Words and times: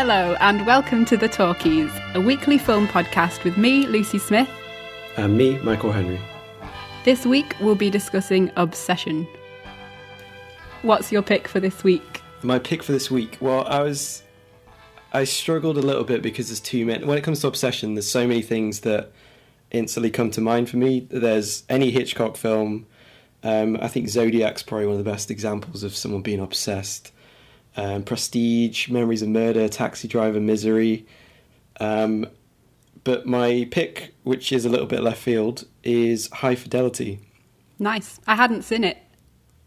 Hello, 0.00 0.36
and 0.38 0.64
welcome 0.64 1.04
to 1.06 1.16
The 1.16 1.26
Talkies, 1.26 1.90
a 2.14 2.20
weekly 2.20 2.56
film 2.56 2.86
podcast 2.86 3.42
with 3.42 3.58
me, 3.58 3.84
Lucy 3.88 4.20
Smith. 4.20 4.48
And 5.16 5.36
me, 5.36 5.58
Michael 5.58 5.90
Henry. 5.90 6.20
This 7.04 7.26
week 7.26 7.56
we'll 7.60 7.74
be 7.74 7.90
discussing 7.90 8.52
Obsession. 8.54 9.26
What's 10.82 11.10
your 11.10 11.22
pick 11.22 11.48
for 11.48 11.58
this 11.58 11.82
week? 11.82 12.22
My 12.44 12.60
pick 12.60 12.84
for 12.84 12.92
this 12.92 13.10
week. 13.10 13.38
Well, 13.40 13.66
I 13.66 13.82
was. 13.82 14.22
I 15.12 15.24
struggled 15.24 15.76
a 15.76 15.82
little 15.82 16.04
bit 16.04 16.22
because 16.22 16.46
there's 16.46 16.60
too 16.60 16.86
many. 16.86 17.04
When 17.04 17.18
it 17.18 17.24
comes 17.24 17.40
to 17.40 17.48
Obsession, 17.48 17.96
there's 17.96 18.08
so 18.08 18.24
many 18.24 18.40
things 18.40 18.82
that 18.82 19.10
instantly 19.72 20.10
come 20.10 20.30
to 20.30 20.40
mind 20.40 20.70
for 20.70 20.76
me. 20.76 21.08
There's 21.10 21.64
any 21.68 21.90
Hitchcock 21.90 22.36
film. 22.36 22.86
Um, 23.42 23.76
I 23.82 23.88
think 23.88 24.10
Zodiac's 24.10 24.62
probably 24.62 24.86
one 24.86 24.96
of 24.96 25.04
the 25.04 25.10
best 25.10 25.28
examples 25.28 25.82
of 25.82 25.96
someone 25.96 26.22
being 26.22 26.38
obsessed 26.38 27.10
um, 27.78 28.02
Prestige, 28.02 28.88
Memories 28.88 29.22
of 29.22 29.28
Murder, 29.28 29.68
Taxi 29.68 30.08
Driver, 30.08 30.40
Misery. 30.40 31.06
Um, 31.80 32.26
but 33.04 33.24
my 33.24 33.68
pick, 33.70 34.14
which 34.24 34.52
is 34.52 34.64
a 34.64 34.68
little 34.68 34.86
bit 34.86 35.02
left 35.02 35.22
field, 35.22 35.64
is 35.84 36.28
High 36.32 36.56
Fidelity. 36.56 37.20
Nice. 37.78 38.18
I 38.26 38.34
hadn't 38.34 38.62
seen 38.62 38.82
it. 38.82 38.98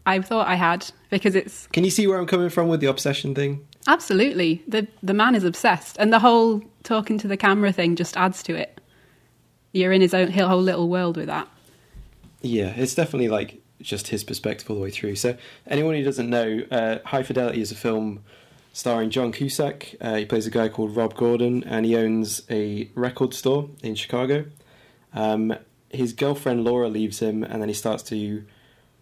I 0.04 0.20
thought 0.20 0.46
I 0.46 0.56
had 0.56 0.90
because 1.10 1.34
it's. 1.34 1.66
Can 1.68 1.84
you 1.84 1.90
see 1.90 2.06
where 2.06 2.18
I'm 2.18 2.26
coming 2.26 2.50
from 2.50 2.68
with 2.68 2.80
the 2.80 2.86
obsession 2.86 3.34
thing? 3.34 3.66
Absolutely. 3.86 4.62
The 4.68 4.86
the 5.02 5.14
man 5.14 5.34
is 5.34 5.44
obsessed, 5.44 5.96
and 5.98 6.12
the 6.12 6.18
whole 6.18 6.62
talking 6.82 7.18
to 7.18 7.28
the 7.28 7.36
camera 7.36 7.72
thing 7.72 7.96
just 7.96 8.16
adds 8.16 8.42
to 8.44 8.54
it. 8.54 8.80
You're 9.72 9.92
in 9.92 10.00
his 10.00 10.12
own 10.12 10.30
whole 10.30 10.60
little 10.60 10.88
world 10.88 11.16
with 11.16 11.26
that. 11.26 11.48
Yeah, 12.42 12.74
it's 12.76 12.94
definitely 12.94 13.28
like 13.28 13.61
just 13.82 14.08
his 14.08 14.24
perspective 14.24 14.68
all 14.70 14.76
the 14.76 14.82
way 14.82 14.90
through. 14.90 15.16
So, 15.16 15.36
anyone 15.66 15.94
who 15.94 16.02
doesn't 16.02 16.30
know, 16.30 16.62
uh, 16.70 16.98
High 17.04 17.22
Fidelity 17.22 17.60
is 17.60 17.72
a 17.72 17.76
film 17.76 18.24
starring 18.72 19.10
John 19.10 19.32
Cusack. 19.32 19.94
Uh, 20.00 20.16
he 20.16 20.24
plays 20.24 20.46
a 20.46 20.50
guy 20.50 20.68
called 20.68 20.96
Rob 20.96 21.14
Gordon, 21.14 21.64
and 21.64 21.84
he 21.84 21.96
owns 21.96 22.42
a 22.50 22.90
record 22.94 23.34
store 23.34 23.68
in 23.82 23.94
Chicago. 23.94 24.46
Um, 25.12 25.54
his 25.90 26.12
girlfriend 26.12 26.64
Laura 26.64 26.88
leaves 26.88 27.20
him, 27.20 27.42
and 27.42 27.60
then 27.60 27.68
he 27.68 27.74
starts 27.74 28.02
to 28.04 28.44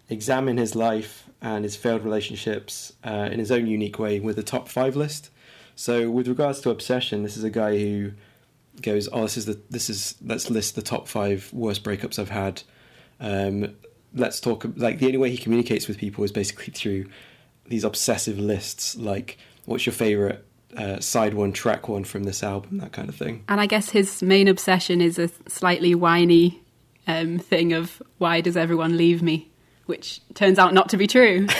examine 0.09 0.57
his 0.57 0.75
life 0.75 1.29
and 1.41 1.63
his 1.63 1.75
failed 1.75 2.03
relationships 2.03 2.93
uh, 3.03 3.29
in 3.31 3.39
his 3.39 3.51
own 3.51 3.65
unique 3.65 3.97
way 3.97 4.19
with 4.19 4.37
a 4.37 4.43
top 4.43 4.67
five 4.67 4.95
list. 4.95 5.29
So, 5.75 6.09
with 6.09 6.27
regards 6.27 6.59
to 6.61 6.69
obsession, 6.69 7.23
this 7.23 7.37
is 7.37 7.43
a 7.43 7.49
guy 7.49 7.77
who 7.79 8.11
goes, 8.81 9.07
"Oh, 9.11 9.23
this 9.23 9.37
is 9.37 9.45
the 9.45 9.59
this 9.69 9.89
is 9.89 10.15
let's 10.23 10.49
list 10.49 10.75
the 10.75 10.81
top 10.81 11.07
five 11.07 11.49
worst 11.53 11.83
breakups 11.83 12.19
I've 12.19 12.29
had." 12.29 12.61
Um, 13.19 13.75
let's 14.13 14.39
talk 14.39 14.65
like 14.75 14.99
the 14.99 15.05
only 15.05 15.17
way 15.17 15.29
he 15.29 15.37
communicates 15.37 15.87
with 15.87 15.97
people 15.97 16.23
is 16.23 16.31
basically 16.31 16.73
through 16.73 17.05
these 17.67 17.83
obsessive 17.83 18.37
lists 18.37 18.95
like 18.97 19.37
what's 19.65 19.85
your 19.85 19.93
favorite 19.93 20.45
uh, 20.77 20.99
side 20.99 21.33
one 21.33 21.51
track 21.51 21.87
one 21.87 22.03
from 22.03 22.23
this 22.23 22.43
album 22.43 22.77
that 22.77 22.91
kind 22.91 23.09
of 23.09 23.15
thing. 23.15 23.43
And 23.47 23.59
i 23.59 23.65
guess 23.65 23.89
his 23.89 24.21
main 24.21 24.47
obsession 24.47 25.01
is 25.01 25.19
a 25.19 25.29
slightly 25.47 25.95
whiny 25.95 26.61
um, 27.07 27.39
thing 27.39 27.73
of 27.73 28.01
why 28.17 28.41
does 28.41 28.55
everyone 28.55 28.97
leave 28.97 29.21
me? 29.21 29.51
which 29.91 30.21
turns 30.35 30.57
out 30.57 30.73
not 30.73 30.87
to 30.87 30.95
be 30.95 31.05
true. 31.05 31.47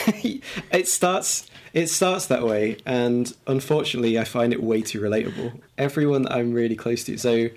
It 0.72 0.88
starts 0.88 1.50
it 1.74 1.88
starts 1.88 2.26
that 2.26 2.42
way 2.42 2.78
and 2.86 3.32
unfortunately 3.46 4.18
i 4.18 4.24
find 4.24 4.52
it 4.54 4.62
way 4.62 4.80
too 4.80 5.00
relatable. 5.00 5.60
Everyone 5.76 6.22
that 6.22 6.32
i'm 6.32 6.52
really 6.52 6.76
close 6.76 7.04
to 7.04 7.18
so 7.18 7.48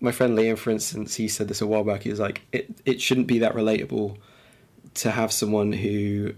my 0.00 0.12
friend 0.12 0.36
liam 0.36 0.56
for 0.56 0.70
instance 0.70 1.14
he 1.16 1.28
said 1.28 1.48
this 1.48 1.60
a 1.60 1.66
while 1.66 1.84
back 1.84 2.02
he 2.02 2.10
was 2.10 2.20
like 2.20 2.40
it, 2.52 2.70
it 2.86 3.02
shouldn't 3.02 3.26
be 3.26 3.38
that 3.40 3.54
relatable 3.54 4.16
to 4.94 5.10
have 5.10 5.32
someone 5.32 5.72
who 5.72 6.34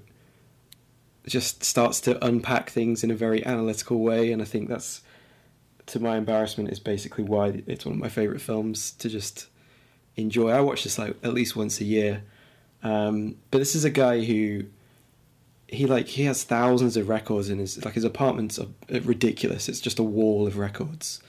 just 1.26 1.64
starts 1.64 2.00
to 2.02 2.24
unpack 2.24 2.70
things 2.70 3.02
in 3.02 3.10
a 3.10 3.14
very 3.14 3.44
analytical 3.44 4.00
way, 4.00 4.32
and 4.32 4.40
I 4.40 4.44
think 4.44 4.68
that's, 4.68 5.02
to 5.86 6.00
my 6.00 6.16
embarrassment, 6.16 6.70
is 6.70 6.80
basically 6.80 7.24
why 7.24 7.62
it's 7.66 7.84
one 7.84 7.94
of 7.94 8.00
my 8.00 8.08
favorite 8.08 8.40
films 8.40 8.92
to 8.92 9.08
just 9.08 9.48
enjoy. 10.16 10.50
I 10.50 10.60
watch 10.60 10.84
this 10.84 10.98
like 10.98 11.16
at 11.22 11.34
least 11.34 11.56
once 11.56 11.80
a 11.80 11.84
year, 11.84 12.22
um, 12.82 13.36
but 13.50 13.58
this 13.58 13.74
is 13.74 13.84
a 13.84 13.90
guy 13.90 14.24
who 14.24 14.64
he 15.68 15.86
like 15.86 16.06
he 16.06 16.22
has 16.24 16.44
thousands 16.44 16.96
of 16.96 17.08
records 17.08 17.48
in 17.48 17.58
his 17.58 17.84
like 17.84 17.94
his 17.94 18.04
apartment's 18.04 18.58
are 18.58 18.68
ridiculous. 18.88 19.68
It's 19.68 19.80
just 19.80 19.98
a 19.98 20.04
wall 20.04 20.46
of 20.46 20.58
records, 20.58 21.20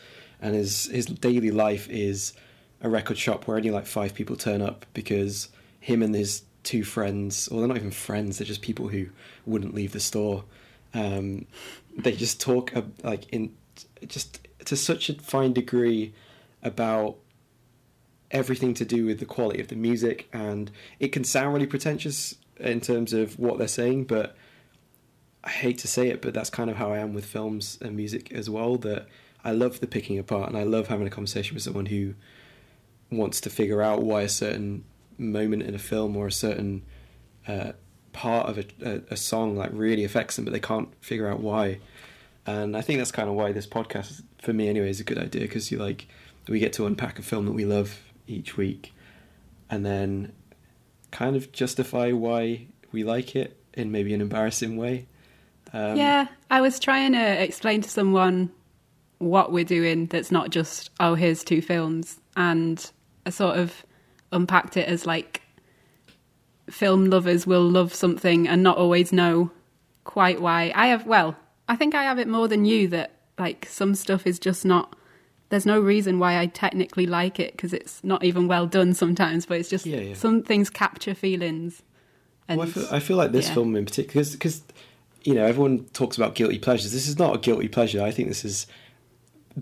and 0.42 0.56
his 0.56 0.86
his 0.86 1.08
daily 1.08 1.52
life 1.52 1.90
is 1.90 2.34
a 2.82 2.90
record 2.90 3.18
shop 3.18 3.48
where 3.48 3.58
only 3.58 3.72
like 3.72 3.88
five 3.88 4.14
people 4.14 4.36
turn 4.36 4.62
up 4.62 4.86
because 4.94 5.50
him 5.80 6.04
and 6.04 6.14
his 6.14 6.44
two 6.68 6.84
friends, 6.84 7.48
or 7.48 7.60
they're 7.60 7.68
not 7.70 7.78
even 7.78 7.92
friends. 7.92 8.38
They're 8.38 8.46
just 8.46 8.62
people 8.62 8.90
who 8.90 9.08
wouldn't 9.46 9.74
leave 9.74 9.94
the 9.94 10.02
store. 10.02 10.44
Um, 10.94 11.46
they 11.98 12.12
just 12.12 12.42
talk 12.42 12.76
uh, 12.76 12.82
like 13.04 13.26
in 13.32 13.56
just 14.08 14.46
to 14.66 14.76
such 14.76 15.10
a 15.10 15.14
fine 15.14 15.54
degree 15.54 16.14
about 16.62 17.16
everything 18.32 18.74
to 18.74 18.84
do 18.84 19.06
with 19.06 19.20
the 19.20 19.26
quality 19.26 19.62
of 19.62 19.70
the 19.70 19.76
music, 19.76 20.28
and 20.34 20.70
it 21.00 21.14
can 21.14 21.24
sound 21.24 21.54
really 21.54 21.68
pretentious 21.68 22.36
in 22.60 22.82
terms 22.82 23.14
of 23.14 23.40
what 23.40 23.58
they're 23.58 23.68
saying, 23.68 24.04
but 24.04 24.36
I 25.44 25.50
hate 25.50 25.78
to 25.80 25.88
say 25.88 26.10
it, 26.10 26.22
but 26.22 26.34
that's 26.34 26.50
kind 26.50 26.70
of 26.70 26.76
how 26.76 26.92
I 26.92 26.98
am 26.98 27.14
with 27.14 27.24
films 27.24 27.78
and 27.80 27.96
music 27.96 28.34
as 28.34 28.50
well. 28.50 28.76
That 28.76 29.08
I 29.46 29.52
love 29.52 29.80
the 29.80 29.88
picking 29.88 30.20
apart, 30.20 30.50
and 30.50 30.58
I 30.58 30.64
love 30.64 30.88
having 30.88 31.08
a 31.08 31.12
conversation 31.12 31.54
with 31.54 31.64
someone 31.64 31.86
who 31.86 32.16
wants 33.10 33.40
to 33.42 33.50
figure 33.50 33.82
out 33.82 34.04
why 34.04 34.24
a 34.24 34.30
certain 34.30 34.84
moment 35.18 35.64
in 35.64 35.76
a 35.76 35.80
film 35.80 36.16
or 36.16 36.28
a 36.28 36.32
certain 36.32 36.84
uh, 37.48 37.72
part 38.14 38.50
of 38.50 38.58
a, 38.58 38.66
a, 38.84 39.02
a, 39.12 39.18
song 39.18 39.56
like 39.56 39.70
really 39.74 40.04
affects 40.04 40.36
them, 40.36 40.46
but 40.46 40.52
they 40.52 40.60
can't 40.60 40.90
figure 41.02 41.28
out 41.28 41.40
why. 41.40 41.80
And 42.46 42.76
I 42.76 42.82
think 42.82 43.00
that's 43.00 43.12
kind 43.12 43.30
of 43.30 43.36
why 43.36 43.52
this 43.52 43.68
podcast, 43.68 44.24
for 44.42 44.54
me 44.54 44.70
anyway, 44.70 44.90
is 44.90 45.00
a 45.00 45.04
good 45.04 45.18
idea 45.18 45.42
because 45.42 45.72
you 45.72 45.78
like 45.78 46.08
we 46.48 46.60
get 46.60 46.74
to 46.74 46.86
unpack 46.86 47.20
a 47.20 47.22
film 47.22 47.46
that 47.46 47.52
we 47.52 47.66
love 47.66 48.00
each 48.26 48.58
week, 48.58 48.94
and 49.70 49.86
then 49.86 50.34
kind 51.12 51.36
of 51.36 51.52
justify 51.52 52.12
why 52.12 52.68
we 52.92 53.04
like 53.04 53.36
it 53.36 53.58
in 53.74 53.92
maybe 53.92 54.14
an 54.14 54.22
embarrassing 54.22 54.78
way. 54.78 55.08
Um, 55.74 55.98
yeah, 55.98 56.28
I 56.50 56.62
was 56.62 56.80
trying 56.80 57.14
to 57.14 57.44
explain 57.44 57.82
to 57.82 57.90
someone 57.90 58.52
what 59.20 59.52
we're 59.52 59.66
doing 59.66 60.06
that's 60.08 60.32
not 60.32 60.52
just 60.52 60.92
oh 61.00 61.16
here's 61.16 61.44
two 61.44 61.62
films 61.62 62.20
and 62.36 62.92
a 63.26 63.32
sort 63.32 63.58
of 63.58 63.84
unpacked 64.32 64.78
it 64.78 64.88
as 64.88 65.06
like 65.06 65.42
film 66.70 67.10
lovers 67.10 67.48
will 67.48 67.68
love 67.68 67.94
something 67.94 68.48
and 68.48 68.62
not 68.62 68.78
always 68.78 69.12
know 69.12 69.52
quite 70.04 70.42
why. 70.42 70.72
I 70.76 70.88
have, 70.88 71.06
well, 71.06 71.36
I 71.68 71.76
think 71.76 71.96
I 71.96 72.04
have 72.04 72.20
it 72.20 72.28
more 72.28 72.48
than 72.48 72.66
you 72.66 72.88
that 72.90 73.14
like 73.38 73.66
some 73.70 73.96
stuff 73.96 74.26
is 74.26 74.40
just 74.40 74.66
not 74.66 74.96
there's 75.50 75.66
no 75.66 75.80
reason 75.80 76.20
why 76.20 76.40
I 76.40 76.48
technically 76.48 77.06
like 77.06 77.40
it 77.40 77.54
because 77.54 77.74
it's 77.74 78.04
not 78.04 78.24
even 78.24 78.48
well 78.48 78.68
done 78.68 78.94
sometimes, 78.94 79.46
but 79.46 79.60
it's 79.60 79.70
just 79.70 79.86
yeah, 79.86 80.00
yeah. 80.00 80.14
some 80.14 80.44
things 80.44 80.70
capture 80.70 81.16
feelings. 81.16 81.84
And, 82.48 82.60
well, 82.60 82.68
I, 82.68 82.72
feel, 82.72 82.88
I 82.92 83.00
feel 83.00 83.18
like 83.18 83.32
this 83.32 83.48
yeah. 83.48 83.54
film 83.54 83.76
in 83.76 83.86
particular, 83.86 84.26
because 84.30 84.62
you 85.24 85.34
know 85.34 85.46
everyone 85.46 85.86
talks 85.94 86.18
about 86.18 86.36
guilty 86.36 86.60
pleasures. 86.60 86.92
This 86.92 87.08
is 87.08 87.18
not 87.18 87.36
a 87.36 87.40
guilty 87.40 87.68
pleasure. 87.68 88.04
I 88.04 88.12
think 88.12 88.28
this 88.28 88.44
is 88.44 88.68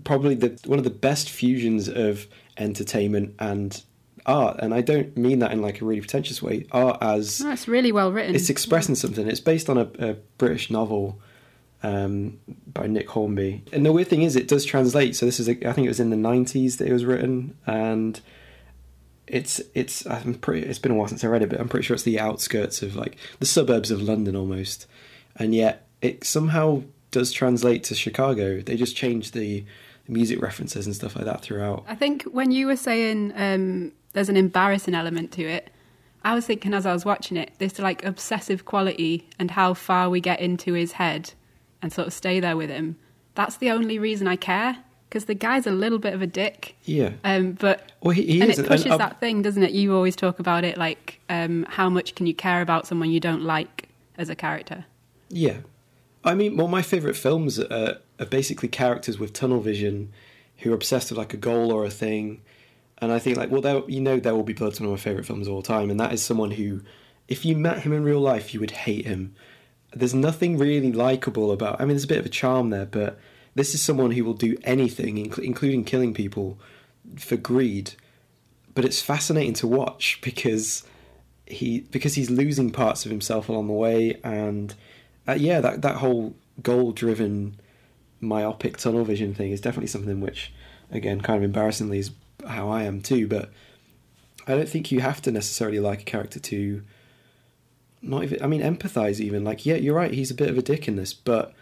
probably 0.04 0.34
the 0.34 0.58
one 0.66 0.78
of 0.78 0.84
the 0.84 0.90
best 0.90 1.30
fusions 1.30 1.88
of 1.88 2.26
entertainment 2.56 3.34
and 3.38 3.82
art, 4.26 4.58
and 4.60 4.74
I 4.74 4.80
don't 4.80 5.16
mean 5.16 5.38
that 5.38 5.52
in 5.52 5.62
like 5.62 5.80
a 5.80 5.84
really 5.84 6.00
pretentious 6.00 6.42
way. 6.42 6.66
Art 6.72 6.98
as 7.00 7.40
no, 7.40 7.52
it's 7.52 7.68
really 7.68 7.92
well 7.92 8.12
written. 8.12 8.34
It's 8.34 8.50
expressing 8.50 8.94
something. 8.94 9.26
It's 9.26 9.40
based 9.40 9.70
on 9.70 9.78
a, 9.78 9.88
a 9.98 10.14
British 10.38 10.70
novel 10.70 11.20
um, 11.82 12.38
by 12.66 12.86
Nick 12.86 13.08
Hornby, 13.10 13.62
and 13.72 13.86
the 13.86 13.92
weird 13.92 14.08
thing 14.08 14.22
is, 14.22 14.36
it 14.36 14.48
does 14.48 14.64
translate. 14.64 15.16
So 15.16 15.26
this 15.26 15.40
is, 15.40 15.48
a, 15.48 15.52
I 15.68 15.72
think 15.72 15.86
it 15.86 15.88
was 15.88 16.00
in 16.00 16.10
the 16.10 16.16
'90s 16.16 16.78
that 16.78 16.88
it 16.88 16.92
was 16.92 17.04
written, 17.04 17.56
and 17.66 18.20
it's 19.26 19.60
it's 19.74 20.06
I'm 20.06 20.34
pretty. 20.34 20.66
It's 20.66 20.78
been 20.78 20.92
a 20.92 20.94
while 20.94 21.08
since 21.08 21.24
I 21.24 21.28
read 21.28 21.42
it, 21.42 21.48
but 21.48 21.60
I'm 21.60 21.68
pretty 21.68 21.86
sure 21.86 21.94
it's 21.94 22.02
the 22.02 22.20
outskirts 22.20 22.82
of 22.82 22.96
like 22.96 23.16
the 23.38 23.46
suburbs 23.46 23.90
of 23.90 24.02
London 24.02 24.36
almost, 24.36 24.86
and 25.36 25.54
yet 25.54 25.86
it 26.02 26.24
somehow 26.24 26.82
does 27.10 27.32
translate 27.32 27.84
to 27.84 27.94
Chicago. 27.94 28.60
They 28.60 28.76
just 28.76 28.96
changed 28.96 29.32
the 29.32 29.64
music 30.08 30.40
references 30.40 30.86
and 30.86 30.94
stuff 30.94 31.16
like 31.16 31.24
that 31.24 31.42
throughout. 31.42 31.84
I 31.88 31.94
think 31.94 32.22
when 32.24 32.50
you 32.50 32.66
were 32.66 32.76
saying 32.76 33.32
um, 33.36 33.92
there's 34.16 34.30
an 34.30 34.36
embarrassing 34.38 34.94
element 34.94 35.30
to 35.30 35.42
it. 35.42 35.68
I 36.24 36.34
was 36.34 36.46
thinking 36.46 36.72
as 36.72 36.86
I 36.86 36.94
was 36.94 37.04
watching 37.04 37.36
it, 37.36 37.50
this 37.58 37.78
like 37.78 38.02
obsessive 38.02 38.64
quality 38.64 39.28
and 39.38 39.50
how 39.50 39.74
far 39.74 40.08
we 40.08 40.22
get 40.22 40.40
into 40.40 40.72
his 40.72 40.92
head 40.92 41.34
and 41.82 41.92
sort 41.92 42.06
of 42.06 42.14
stay 42.14 42.40
there 42.40 42.56
with 42.56 42.70
him. 42.70 42.96
That's 43.34 43.58
the 43.58 43.70
only 43.70 43.98
reason 43.98 44.26
I 44.26 44.36
care 44.36 44.78
because 45.06 45.26
the 45.26 45.34
guy's 45.34 45.66
a 45.66 45.70
little 45.70 45.98
bit 45.98 46.14
of 46.14 46.22
a 46.22 46.26
dick. 46.26 46.76
Yeah. 46.84 47.10
Um, 47.24 47.52
but 47.52 47.92
well, 48.00 48.14
he, 48.14 48.22
he 48.22 48.40
and 48.40 48.50
is, 48.50 48.58
it 48.58 48.66
pushes 48.66 48.86
and, 48.86 48.98
that 48.98 49.20
thing, 49.20 49.42
doesn't 49.42 49.62
it? 49.62 49.72
You 49.72 49.94
always 49.94 50.16
talk 50.16 50.38
about 50.38 50.64
it 50.64 50.78
like 50.78 51.20
um, 51.28 51.66
how 51.68 51.90
much 51.90 52.14
can 52.14 52.26
you 52.26 52.34
care 52.34 52.62
about 52.62 52.86
someone 52.86 53.10
you 53.10 53.20
don't 53.20 53.42
like 53.42 53.90
as 54.16 54.30
a 54.30 54.34
character? 54.34 54.86
Yeah. 55.28 55.58
I 56.24 56.34
mean, 56.34 56.56
well, 56.56 56.68
my 56.68 56.80
favourite 56.80 57.16
films 57.16 57.60
are, 57.60 57.98
are 58.18 58.26
basically 58.26 58.70
characters 58.70 59.18
with 59.18 59.34
tunnel 59.34 59.60
vision 59.60 60.10
who 60.60 60.72
are 60.72 60.74
obsessed 60.74 61.10
with 61.10 61.18
like 61.18 61.34
a 61.34 61.36
goal 61.36 61.70
or 61.70 61.84
a 61.84 61.90
thing 61.90 62.40
and 62.98 63.12
I 63.12 63.18
think 63.18 63.36
like, 63.36 63.50
well, 63.50 63.60
there, 63.60 63.82
you 63.88 64.00
know, 64.00 64.18
there 64.18 64.34
will 64.34 64.42
be 64.42 64.52
Blood's 64.52 64.80
one 64.80 64.86
of 64.86 64.92
my 64.92 64.98
favorite 64.98 65.26
films 65.26 65.46
of 65.46 65.54
all 65.54 65.62
time, 65.62 65.90
and 65.90 66.00
that 66.00 66.12
is 66.12 66.22
someone 66.22 66.52
who, 66.52 66.80
if 67.28 67.44
you 67.44 67.56
met 67.56 67.80
him 67.80 67.92
in 67.92 68.04
real 68.04 68.20
life, 68.20 68.54
you 68.54 68.60
would 68.60 68.70
hate 68.70 69.06
him. 69.06 69.34
There's 69.92 70.14
nothing 70.14 70.56
really 70.56 70.92
likable 70.92 71.52
about. 71.52 71.80
I 71.80 71.84
mean, 71.84 71.90
there's 71.90 72.04
a 72.04 72.08
bit 72.08 72.18
of 72.18 72.26
a 72.26 72.30
charm 72.30 72.70
there, 72.70 72.86
but 72.86 73.18
this 73.54 73.74
is 73.74 73.82
someone 73.82 74.12
who 74.12 74.24
will 74.24 74.34
do 74.34 74.56
anything, 74.64 75.16
inc- 75.16 75.38
including 75.38 75.84
killing 75.84 76.14
people, 76.14 76.58
for 77.16 77.36
greed. 77.36 77.92
But 78.74 78.84
it's 78.84 79.02
fascinating 79.02 79.54
to 79.54 79.66
watch 79.66 80.20
because 80.22 80.82
he 81.46 81.80
because 81.80 82.14
he's 82.14 82.30
losing 82.30 82.70
parts 82.70 83.04
of 83.04 83.10
himself 83.10 83.48
along 83.48 83.68
the 83.68 83.72
way, 83.72 84.20
and 84.24 84.74
uh, 85.28 85.36
yeah, 85.38 85.60
that 85.60 85.82
that 85.82 85.96
whole 85.96 86.34
goal 86.62 86.92
driven 86.92 87.58
myopic 88.20 88.76
tunnel 88.78 89.04
vision 89.04 89.34
thing 89.34 89.50
is 89.52 89.60
definitely 89.60 89.86
something 89.88 90.20
which, 90.20 90.52
again, 90.90 91.20
kind 91.20 91.38
of 91.38 91.42
embarrassingly 91.42 91.98
is 91.98 92.10
how 92.46 92.68
I 92.68 92.84
am 92.84 93.00
too. 93.00 93.26
But 93.26 93.50
I 94.46 94.54
don't 94.54 94.68
think 94.68 94.90
you 94.92 95.00
have 95.00 95.22
to 95.22 95.32
necessarily 95.32 95.80
like 95.80 96.02
a 96.02 96.04
character 96.04 96.40
to 96.40 96.82
not 98.02 98.24
even. 98.24 98.42
I 98.42 98.46
mean, 98.46 98.62
empathize 98.62 99.20
even. 99.20 99.44
Like, 99.44 99.66
yeah, 99.66 99.76
you're 99.76 99.94
right. 99.94 100.12
He's 100.12 100.30
a 100.30 100.34
bit 100.34 100.50
of 100.50 100.58
a 100.58 100.62
dick 100.62 100.88
in 100.88 100.96
this, 100.96 101.12
but 101.14 101.52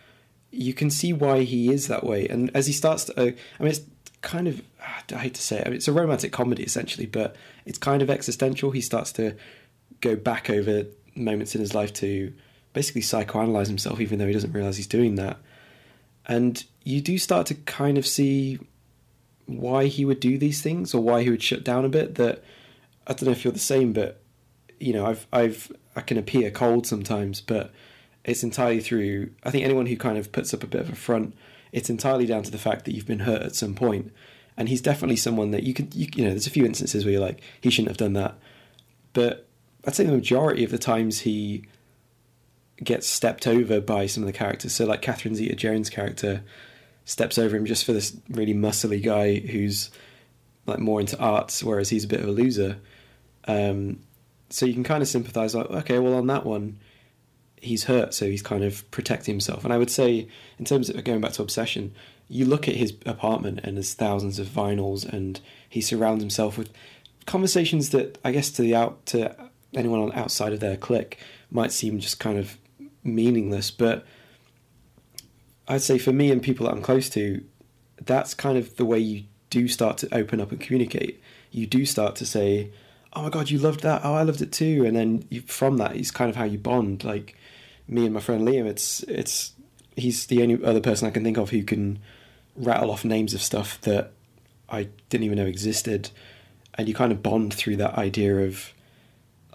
you 0.51 0.75
can 0.75 0.91
see 0.91 1.13
why 1.13 1.43
he 1.43 1.73
is 1.73 1.89
that 1.89 2.05
way. 2.05 2.29
And 2.29 2.51
as 2.55 2.67
he 2.67 2.73
starts 2.73 3.05
to, 3.05 3.21
uh, 3.21 3.25
I 3.25 3.63
mean, 3.63 3.71
it's 3.71 3.81
kind 4.21 4.49
of. 4.49 4.63
I 5.13 5.19
hate 5.19 5.35
to 5.35 5.43
say 5.43 5.59
it. 5.59 5.67
I 5.67 5.71
mean, 5.71 5.77
it's 5.77 5.89
a 5.89 5.93
romantic 5.93 6.33
comedy 6.33 6.63
essentially, 6.63 7.07
but 7.07 7.37
it's 7.67 7.79
kind 7.79 8.01
of 8.01 8.09
existential. 8.09 8.71
He 8.71 8.81
starts 8.81 9.13
to 9.13 9.37
go 10.01 10.17
back 10.17 10.49
over 10.49 10.85
moments 11.15 11.55
in 11.55 11.61
his 11.61 11.75
life 11.75 11.93
to 11.95 12.33
basically 12.73 13.03
psychoanalyze 13.03 13.69
himself, 13.69 14.01
even 14.01 14.19
though 14.19 14.27
he 14.27 14.33
doesn't 14.33 14.53
realize 14.53 14.77
he's 14.77 14.87
doing 14.87 15.15
that. 15.17 15.39
And 16.27 16.63
you 16.85 17.01
do 17.01 17.19
start 17.19 17.47
to 17.49 17.55
kind 17.55 17.99
of 17.99 18.07
see 18.07 18.59
why 19.47 19.87
he 19.87 20.05
would 20.05 20.21
do 20.21 20.39
these 20.39 20.63
things 20.63 20.95
or 20.95 21.03
why 21.03 21.23
he 21.23 21.31
would 21.31 21.43
shut 21.43 21.65
down 21.65 21.85
a 21.85 21.89
bit. 21.89 22.15
That 22.17 22.43
I 23.07 23.13
don't 23.13 23.25
know 23.25 23.33
if 23.33 23.45
you're 23.45 23.53
the 23.53 23.59
same, 23.59 23.93
but 23.93 24.21
you 24.79 24.93
know, 24.93 25.07
I've 25.07 25.27
I've 25.33 25.73
I 25.97 26.01
can 26.01 26.19
appear 26.19 26.51
cold 26.51 26.87
sometimes, 26.87 27.41
but 27.41 27.73
it's 28.25 28.43
entirely 28.43 28.81
through. 28.81 29.31
I 29.43 29.51
think 29.51 29.65
anyone 29.65 29.87
who 29.87 29.97
kind 29.97 30.19
of 30.19 30.33
puts 30.33 30.55
up 30.55 30.63
a 30.63 30.67
bit 30.67 30.81
of 30.81 30.91
a 30.91 30.97
front, 30.97 31.35
it's 31.73 31.91
entirely 31.91 32.27
down 32.27 32.43
to 32.45 32.51
the 32.51 32.59
fact 32.59 32.85
that 32.85 32.95
you've 32.95 33.07
been 33.07 33.21
hurt 33.21 33.43
at 33.43 33.55
some 33.55 33.75
point. 33.75 34.13
And 34.57 34.69
he's 34.69 34.81
definitely 34.81 35.17
someone 35.17 35.51
that 35.51 35.65
you 35.65 35.75
could, 35.75 35.95
you, 35.95 36.07
you 36.15 36.25
know, 36.25 36.31
there's 36.31 36.47
a 36.47 36.51
few 36.51 36.65
instances 36.65 37.05
where 37.05 37.13
you're 37.13 37.21
like, 37.21 37.41
he 37.61 37.71
shouldn't 37.71 37.91
have 37.91 37.97
done 37.97 38.13
that, 38.13 38.39
but 39.13 39.49
I'd 39.87 39.95
say 39.95 40.05
the 40.05 40.13
majority 40.13 40.65
of 40.65 40.71
the 40.71 40.79
times 40.79 41.21
he 41.21 41.65
gets 42.83 43.07
stepped 43.07 43.47
over 43.47 43.81
by 43.81 44.07
some 44.07 44.23
of 44.23 44.27
the 44.27 44.33
characters. 44.33 44.73
So 44.73 44.87
like 44.87 45.03
Catherine 45.03 45.35
Zeta-Jones' 45.35 45.91
character 45.91 46.43
steps 47.05 47.39
over 47.39 47.57
him 47.57 47.67
just 47.67 47.85
for 47.85 47.93
this 47.93 48.17
really 48.31 48.55
muscly 48.55 49.03
guy 49.03 49.37
who's 49.39 49.91
like 50.67 50.79
more 50.79 51.01
into 51.01 51.19
arts, 51.19 51.63
whereas 51.63 51.91
he's 51.91 52.05
a 52.05 52.09
bit 52.09 52.21
of 52.21 52.29
a 52.29 52.33
loser. 52.33 52.79
Um, 53.47 54.01
so 54.51 54.67
you 54.67 54.73
can 54.73 54.85
kind 54.85 55.03
of 55.03 55.09
sympathise, 55.09 55.55
like, 55.55 55.71
okay, 55.71 55.99
well 55.99 56.15
on 56.15 56.27
that 56.29 56.47
one, 56.47 56.79
he's 57.61 57.85
hurt, 57.85 58.15
so 58.15 58.27
he's 58.27 58.43
kind 58.43 58.65
of 58.65 58.89
protecting 58.91 59.35
himself. 59.35 59.65
And 59.65 59.73
I 59.73 59.79
would 59.79 59.91
say, 59.91 60.29
in 60.59 60.65
terms 60.65 60.89
of 60.89 61.03
going 61.05 61.21
back 61.21 61.33
to 61.33 61.43
obsession, 61.43 61.95
you 62.29 62.47
look 62.47 62.69
at 62.69 62.77
his 62.77 62.95
apartment 63.05 63.61
and 63.65 63.77
there's 63.77 63.95
thousands 63.95 64.39
of 64.39 64.47
vinyls, 64.47 65.05
and 65.07 65.41
he 65.69 65.81
surrounds 65.81 66.23
himself 66.23 66.57
with 66.57 66.71
conversations 67.27 67.91
that 67.91 68.19
I 68.25 68.33
guess 68.33 68.51
to 68.51 68.63
the 68.63 68.75
out 68.75 69.05
to 69.07 69.35
anyone 69.75 70.01
on 70.01 70.13
outside 70.13 70.53
of 70.53 70.61
their 70.61 70.77
clique 70.77 71.19
might 71.51 71.73
seem 71.73 71.99
just 71.99 72.21
kind 72.21 72.39
of 72.39 72.57
meaningless, 73.03 73.71
but 73.71 74.07
I'd 75.67 75.83
say 75.83 75.99
for 75.99 76.13
me 76.13 76.31
and 76.31 76.43
people 76.43 76.67
that 76.67 76.73
I'm 76.73 76.83
close 76.83 77.09
to, 77.11 77.43
that's 78.05 78.35
kind 78.35 78.59
of 78.59 78.77
the 78.77 78.85
way 78.85 78.99
you 78.99 79.25
do 79.51 79.69
start 79.69 79.99
to 79.99 80.15
open 80.15 80.41
up 80.41 80.51
and 80.51 80.61
communicate. 80.61 81.23
You 81.51 81.67
do 81.67 81.87
start 81.87 82.17
to 82.17 82.27
say, 82.27 82.71
"Oh 83.13 83.23
my 83.23 83.31
god, 83.31 83.51
you 83.51 83.59
loved 83.59 83.81
that! 83.81 84.03
Oh, 84.05 84.15
I 84.15 84.23
loved 84.23 84.43
it 84.43 84.53
too!" 84.53 84.85
And 84.85 84.97
then 84.97 85.25
you, 85.31 85.41
from 85.43 85.77
that 85.79 85.97
is 85.97 86.11
kind 86.11 86.29
of 86.29 86.37
how 86.37 86.45
you 86.45 86.59
bond. 86.59 87.05
Like 87.05 87.37
me 87.89 88.05
and 88.05 88.15
my 88.15 88.21
friend 88.21 88.47
Liam, 88.47 88.67
it's 88.67 89.03
it's 89.05 89.53
he's 89.97 90.27
the 90.27 90.43
only 90.43 90.63
other 90.65 90.81
person 90.81 91.07
I 91.07 91.13
can 91.13 91.25
think 91.25 91.37
of 91.37 91.51
who 91.51 91.63
can 91.63 92.01
rattle 92.57 92.91
off 92.91 93.05
names 93.05 93.35
of 93.35 93.43
stuff 93.43 93.81
that 93.83 94.13
I 94.69 94.89
didn't 95.09 95.25
even 95.25 95.39
know 95.39 95.47
existed, 95.47 96.11
and 96.75 96.89
you 96.89 96.95
kind 96.95 97.13
of 97.13 97.23
bond 97.23 97.55
through 97.55 97.77
that 97.77 97.95
idea 97.97 98.37
of, 98.41 98.73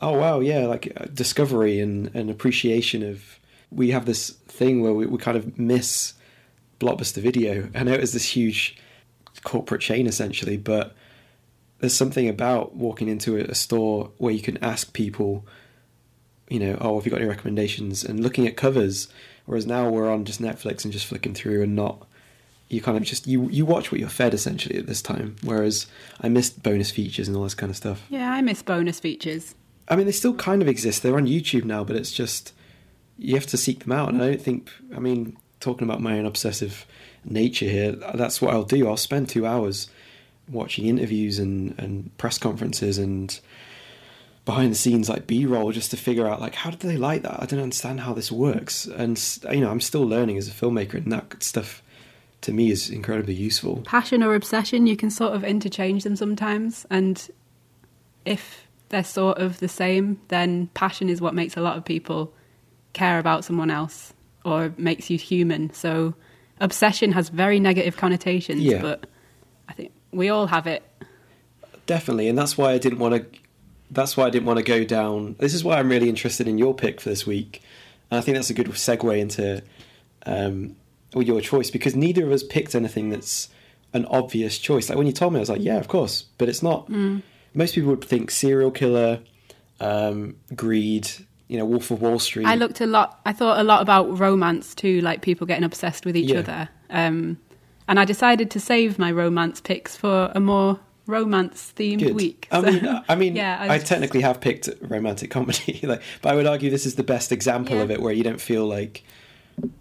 oh 0.02 0.18
wow, 0.18 0.40
yeah, 0.40 0.66
like 0.66 0.94
uh, 0.96 1.06
discovery 1.14 1.80
and 1.80 2.10
and 2.16 2.30
appreciation 2.30 3.04
of. 3.04 3.39
We 3.72 3.92
have 3.92 4.06
this 4.06 4.30
thing 4.30 4.82
where 4.82 4.94
we, 4.94 5.06
we 5.06 5.18
kind 5.18 5.38
of 5.38 5.58
miss 5.60 6.14
blockbuster 6.80 7.22
video. 7.22 7.70
I 7.76 7.84
know 7.84 7.94
it 7.94 8.02
was 8.02 8.14
this 8.14 8.36
huge 8.36 8.78
corporate 9.44 9.82
chain 9.82 10.08
essentially, 10.08 10.58
but 10.58 10.96
there's 11.80 11.96
something 11.96 12.28
about 12.28 12.76
walking 12.76 13.08
into 13.08 13.38
a 13.38 13.56
store 13.56 14.12
where 14.18 14.34
you 14.34 14.42
can 14.42 14.58
ask 14.64 14.94
people, 14.94 15.46
you 16.50 16.60
know, 16.60 16.78
oh, 16.82 16.96
have 16.96 17.06
you 17.06 17.12
got 17.12 17.22
any 17.22 17.30
recommendations? 17.30 18.04
And 18.04 18.22
looking 18.22 18.48
at 18.48 18.58
covers, 18.58 19.08
whereas 19.46 19.66
now 19.66 19.90
we're 19.90 20.12
on 20.12 20.26
just 20.26 20.42
Netflix 20.42 20.84
and 20.84 20.92
just 20.92 21.06
flicking 21.06 21.34
through 21.34 21.64
and 21.64 21.76
not. 21.76 22.06
You 22.68 22.82
kind 22.82 22.98
of 22.98 23.04
just 23.04 23.26
you 23.26 23.50
you 23.50 23.66
watch 23.66 23.92
what 23.92 24.00
you're 24.00 24.10
fed 24.10 24.36
essentially 24.36 24.78
at 24.78 24.86
this 24.86 25.02
time. 25.02 25.38
Whereas 25.42 25.88
I 26.22 26.30
missed 26.30 26.62
bonus 26.62 26.92
features 26.92 27.28
and 27.28 27.36
all 27.36 27.44
this 27.44 27.56
kind 27.56 27.72
of 27.72 27.76
stuff. 27.76 28.06
Yeah, 28.10 28.32
I 28.32 28.42
miss 28.42 28.62
bonus 28.62 29.00
features. 29.00 29.56
I 29.88 29.96
mean, 29.96 30.06
they 30.06 30.12
still 30.12 30.36
kind 30.36 30.62
of 30.62 30.68
exist. 30.68 31.02
They're 31.02 31.18
on 31.18 31.26
YouTube 31.26 31.64
now, 31.64 31.84
but 31.84 31.96
it's 31.96 32.12
just 32.12 32.54
you 33.20 33.36
have 33.36 33.48
to 33.48 33.58
seek 33.58 33.84
them 33.84 33.92
out. 33.92 34.10
And 34.10 34.22
I 34.22 34.30
don't 34.30 34.42
think. 34.42 34.72
I 34.96 35.00
mean, 35.00 35.38
talking 35.60 35.88
about 35.88 36.02
my 36.02 36.18
own 36.18 36.26
obsessive 36.26 36.86
nature 37.26 37.70
here, 37.70 37.92
that's 37.92 38.42
what 38.42 38.54
I'll 38.54 38.64
do. 38.64 38.88
I'll 38.88 38.98
spend 38.98 39.30
two 39.30 39.46
hours 39.46 39.90
watching 40.48 40.86
interviews 40.86 41.38
and, 41.38 41.76
and 41.78 42.18
press 42.18 42.38
conferences 42.38 42.98
and 42.98 43.40
behind 44.46 44.72
the 44.72 44.76
scenes 44.76 45.08
like 45.08 45.28
b-roll 45.28 45.72
just 45.72 45.92
to 45.92 45.98
figure 45.98 46.28
out 46.28 46.42
like 46.42 46.56
how 46.56 46.72
did 46.72 46.80
they 46.80 46.98
like 46.98 47.22
that 47.22 47.40
i 47.40 47.46
don't 47.46 47.60
understand 47.60 48.00
how 48.00 48.14
this 48.14 48.32
works 48.32 48.86
and 48.88 49.38
you 49.52 49.60
know 49.60 49.70
i'm 49.70 49.80
still 49.80 50.02
learning 50.02 50.38
as 50.38 50.48
a 50.48 50.52
filmmaker 50.52 50.96
and 50.96 51.12
that 51.12 51.44
stuff 51.44 51.84
to 52.42 52.52
me 52.54 52.72
is 52.72 52.90
incredibly 52.90 53.34
useful 53.34 53.82
Passion 53.86 54.24
or 54.24 54.34
obsession, 54.34 54.88
you 54.88 54.96
can 54.96 55.10
sort 55.10 55.34
of 55.34 55.44
interchange 55.44 56.04
them 56.04 56.16
sometimes. 56.16 56.86
And 56.90 57.30
if 58.26 58.68
they're 58.90 59.04
sort 59.04 59.38
of 59.40 59.60
the 59.60 59.68
same, 59.68 60.20
then 60.30 60.68
passion 60.74 61.10
is 61.10 61.22
what 61.22 61.36
makes 61.36 61.58
a 61.58 61.62
lot 61.62 61.78
of 61.78 61.86
people 61.86 62.34
care 63.00 63.18
about 63.20 63.44
someone 63.48 63.72
else 63.72 64.14
or 64.46 64.74
makes 64.78 65.10
you 65.10 65.18
human. 65.18 65.72
So 65.74 66.14
obsession 66.62 67.12
has 67.14 67.30
very 67.30 67.60
negative 67.60 67.96
connotations, 67.98 68.62
Yeah. 68.62 68.82
but 68.82 69.00
I 69.70 69.74
think 69.74 69.92
we 70.12 70.30
all 70.30 70.48
have 70.48 70.68
it. 70.68 70.82
definitely 71.86 72.28
and 72.30 72.38
that's 72.38 72.56
why 72.56 72.72
i 72.72 72.78
didn't 72.78 73.00
want 73.00 73.14
to 73.16 73.22
that's 73.90 74.16
why 74.16 74.26
i 74.28 74.30
didn't 74.30 74.46
want 74.46 74.58
to 74.64 74.68
go 74.76 74.84
down 74.84 75.36
this 75.40 75.54
is 75.56 75.64
why 75.64 75.80
i'm 75.80 75.90
really 75.90 76.08
interested 76.08 76.48
in 76.48 76.56
your 76.60 76.74
pick 76.84 77.02
for 77.02 77.10
this 77.10 77.26
week 77.26 77.62
and 78.12 78.20
i 78.20 78.22
think 78.22 78.36
that's 78.38 78.52
a 78.52 78.54
good 78.54 78.68
segue 78.68 79.18
into 79.26 79.64
um 80.28 80.76
or 81.16 81.24
your 81.24 81.42
choice 81.42 81.72
because 81.72 81.96
neither 81.96 82.24
of 82.28 82.32
us 82.32 82.44
picked 82.44 82.76
anything 82.76 83.10
that's 83.10 83.50
an 83.98 84.06
obvious 84.06 84.60
choice 84.60 84.88
like 84.90 84.98
when 85.00 85.08
you 85.08 85.14
told 85.14 85.34
me 85.34 85.40
i 85.40 85.44
was 85.46 85.50
like 85.50 85.64
yeah 85.64 85.78
of 85.78 85.88
course 85.88 86.26
but 86.38 86.48
it's 86.48 86.62
not 86.62 86.88
most 87.56 87.74
people 87.74 87.90
would 87.90 88.06
think 88.06 88.30
serial 88.30 88.70
killer 88.70 89.20
um 89.80 90.36
greed 90.56 91.10
you 91.50 91.58
know 91.58 91.66
wolf 91.66 91.92
of 91.92 92.02
wall 92.02 92.18
street 92.20 92.46
I 92.46 92.56
looked 92.56 92.80
a 92.80 92.86
lot. 92.86 93.20
I 93.26 93.34
thought 93.34 93.60
a 93.60 93.64
lot 93.64 93.82
about 93.82 94.18
romance 94.18 94.74
too, 94.74 95.02
like 95.02 95.22
people 95.22 95.46
getting 95.46 95.66
obsessed 95.66 96.06
with 96.06 96.16
each 96.16 96.30
Yeah. 96.32 96.40
other. 96.40 96.70
Um, 96.90 97.38
and 97.90 98.00
I 98.00 98.06
decided 98.06 98.50
to 98.52 98.60
save 98.60 98.98
my 98.98 99.12
romance 99.12 99.60
picks 99.60 99.98
for 99.98 100.32
a 100.34 100.40
more 100.40 100.80
romance 101.08 101.74
themed 101.76 102.00
Good. 102.00 102.16
week. 102.16 102.48
I 102.52 102.62
mean, 102.62 103.02
I 103.10 103.16
mean, 103.16 103.36
yeah, 103.44 103.58
I, 103.60 103.76
was- 103.78 103.84
technically 103.84 104.22
have 104.22 104.40
picked 104.40 104.70
romantic 104.82 105.32
comedy, 105.32 105.80
like, 105.84 106.02
but 106.22 106.32
I 106.32 106.36
would 106.36 106.46
argue 106.46 106.70
this 106.70 106.86
is 106.86 106.96
the 106.96 107.04
best 107.04 107.32
example 107.32 107.78
Yeah. 107.78 107.82
of 107.82 107.92
it, 107.92 108.00
where 108.00 108.14
you 108.14 108.24
don't 108.24 108.40
feel 108.40 108.66
like 108.68 109.04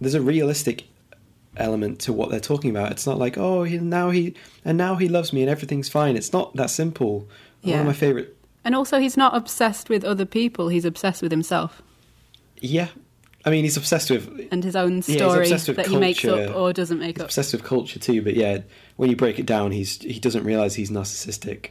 there's 0.01 0.15
a 0.15 0.23
realistic 0.23 0.85
element 1.59 1.99
to 2.01 2.13
what 2.15 2.31
they're 2.31 2.41
talking 2.41 2.71
about. 2.71 2.93
It's 2.93 3.07
not 3.07 3.19
like, 3.19 3.37
oh, 3.37 3.65
he, 3.65 3.77
now 3.79 4.09
he 4.11 4.35
and 4.65 4.79
now 4.79 4.95
he 4.97 5.09
loves 5.09 5.33
me 5.35 5.43
and 5.43 5.51
everything's 5.51 5.91
fine. 5.91 6.17
It's 6.17 6.33
not 6.33 6.57
that 6.57 6.71
simple. 6.71 7.29
One 7.63 7.81
of 7.81 7.87
my 7.87 7.93
favorite. 7.93 8.35
And 8.65 8.75
also, 8.75 8.99
he's 8.99 9.17
not 9.17 9.35
obsessed 9.37 9.89
with 9.89 10.05
other 10.05 10.25
people. 10.27 10.69
He's 10.69 10.85
obsessed 10.85 11.23
with 11.23 11.31
himself 11.31 11.81
Yeah, 12.61 12.89
I 13.45 13.51
mean, 13.51 13.65
he's 13.65 13.77
obsessed 13.77 14.11
with 14.11 14.49
and 14.51 14.63
his 14.65 14.75
own 14.77 15.01
story 15.03 15.51
with 15.51 15.67
that 15.77 15.87
he 15.87 15.97
makes 15.97 16.25
up 16.25 16.55
or 16.55 16.73
doesn't 16.73 16.99
make 16.99 17.17
he's 17.17 17.23
up. 17.23 17.29
obsessed 17.29 17.53
with 17.53 17.63
culture 17.65 17.99
too. 17.99 18.21
But 18.21 18.35
yeah, 18.35 18.59
when 18.97 19.09
you 19.11 19.17
break 19.17 19.39
it 19.39 19.47
down, 19.47 19.71
he's 19.73 20.03
he 20.03 20.19
doesn't 20.19 20.45
realize 20.45 20.75
he's 20.75 20.91
narcissistic, 20.91 21.69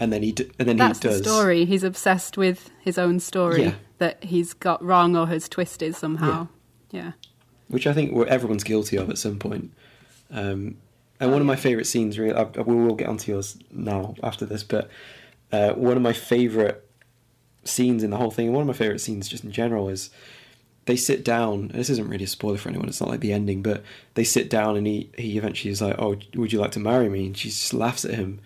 and 0.00 0.12
then 0.12 0.22
he 0.22 0.32
d- 0.32 0.50
and 0.58 0.68
then 0.68 0.76
That's 0.76 1.00
he 1.00 1.08
the 1.08 1.14
does. 1.14 1.22
story. 1.22 1.64
He's 1.64 1.84
obsessed 1.84 2.36
with 2.36 2.68
his 2.82 2.98
own 2.98 3.20
story 3.20 3.62
Yeah. 3.62 3.74
that 3.98 4.24
he's 4.24 4.52
got 4.52 4.84
wrong 4.84 5.16
or 5.16 5.28
has 5.28 5.48
twisted 5.48 5.94
somehow. 5.94 6.48
Yeah. 6.90 7.12
which 7.68 7.86
I 7.86 7.92
think 7.94 8.12
everyone's 8.28 8.62
guilty 8.64 8.96
of 8.98 9.08
at 9.08 9.16
some 9.18 9.38
point. 9.38 9.72
Um, 10.30 10.76
and 11.18 11.32
one 11.32 11.40
of 11.40 11.46
my 11.46 11.56
favourite 11.56 11.86
scenes, 11.86 12.18
really, 12.18 12.34
I- 12.34 12.44
we 12.60 12.74
will 12.74 12.94
get 12.96 13.08
onto 13.08 13.32
yours 13.32 13.56
now 13.70 14.14
after 14.22 14.44
this, 14.44 14.62
but 14.62 14.90
uh, 15.54 15.74
one 15.74 15.96
of 15.96 16.02
my 16.02 16.12
favourite 16.12 16.78
scenes 17.64 18.02
in 18.02 18.10
the 18.10 18.16
whole 18.16 18.30
thing, 18.30 18.46
and 18.46 18.54
one 18.54 18.62
of 18.62 18.66
my 18.66 18.80
favourite 18.84 19.00
scenes 19.00 19.28
just 19.28 19.44
in 19.44 19.52
general, 19.52 19.88
is 19.88 20.10
they 20.86 20.96
sit 20.96 21.24
down. 21.24 21.68
This 21.68 21.90
isn't 21.90 22.08
really 22.08 22.24
a 22.24 22.28
spoiler 22.28 22.58
for 22.58 22.68
anyone. 22.68 22.88
It's 22.88 23.00
not 23.00 23.10
like 23.10 23.20
the 23.20 23.32
ending, 23.32 23.62
but 23.62 23.82
they 24.14 24.24
sit 24.24 24.50
down, 24.50 24.76
and 24.76 24.86
he 24.86 25.10
he 25.16 25.38
eventually 25.38 25.70
is 25.70 25.80
like, 25.80 25.96
"Oh, 25.98 26.16
would 26.34 26.52
you 26.52 26.60
like 26.60 26.72
to 26.72 26.80
marry 26.80 27.08
me?" 27.08 27.26
And 27.26 27.36
she 27.36 27.48
just 27.48 27.74
laughs 27.74 28.04
at 28.04 28.14
him 28.14 28.40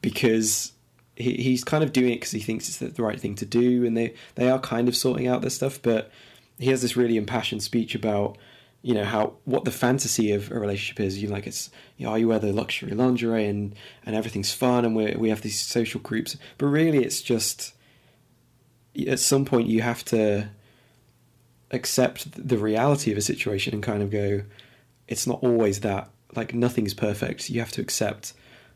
because 0.00 0.72
he, 1.16 1.34
he's 1.34 1.64
kind 1.64 1.82
of 1.84 1.92
doing 1.92 2.12
it 2.12 2.16
because 2.16 2.32
he 2.32 2.40
thinks 2.40 2.68
it's 2.68 2.78
the, 2.78 2.88
the 2.88 3.02
right 3.02 3.20
thing 3.20 3.34
to 3.36 3.46
do, 3.46 3.84
and 3.84 3.96
they 3.96 4.14
they 4.34 4.48
are 4.48 4.58
kind 4.58 4.88
of 4.88 4.96
sorting 4.96 5.26
out 5.28 5.42
this 5.42 5.54
stuff. 5.54 5.80
But 5.82 6.10
he 6.58 6.70
has 6.70 6.82
this 6.82 6.96
really 6.96 7.16
impassioned 7.16 7.62
speech 7.62 7.94
about, 7.94 8.38
you 8.86 8.94
know 8.94 9.04
how 9.04 9.32
what 9.46 9.64
the 9.64 9.72
fantasy 9.72 10.30
of 10.30 10.52
a 10.52 10.60
relationship 10.60 11.00
is. 11.00 11.20
You 11.20 11.28
like 11.28 11.48
it's 11.48 11.70
you 11.96 12.06
know, 12.06 12.14
you 12.14 12.28
wear 12.28 12.38
the 12.38 12.52
luxury 12.52 12.92
lingerie 12.92 13.46
and 13.46 13.74
and 14.04 14.14
everything's 14.14 14.52
fun 14.52 14.84
and 14.84 14.94
we 14.94 15.12
we 15.16 15.28
have 15.28 15.40
these 15.40 15.60
social 15.60 16.00
groups, 16.00 16.36
but 16.56 16.66
really 16.66 16.98
it's 16.98 17.20
just 17.20 17.74
at 19.08 19.18
some 19.18 19.44
point 19.44 19.66
you 19.66 19.82
have 19.82 20.04
to 20.04 20.48
accept 21.72 22.48
the 22.48 22.58
reality 22.58 23.10
of 23.10 23.18
a 23.18 23.22
situation 23.22 23.74
and 23.74 23.82
kind 23.82 24.04
of 24.04 24.10
go, 24.12 24.42
it's 25.08 25.26
not 25.26 25.42
always 25.42 25.80
that. 25.80 26.08
Like 26.36 26.54
nothing's 26.54 26.94
perfect. 26.94 27.50
You 27.50 27.58
have 27.58 27.72
to 27.72 27.80
accept 27.80 28.34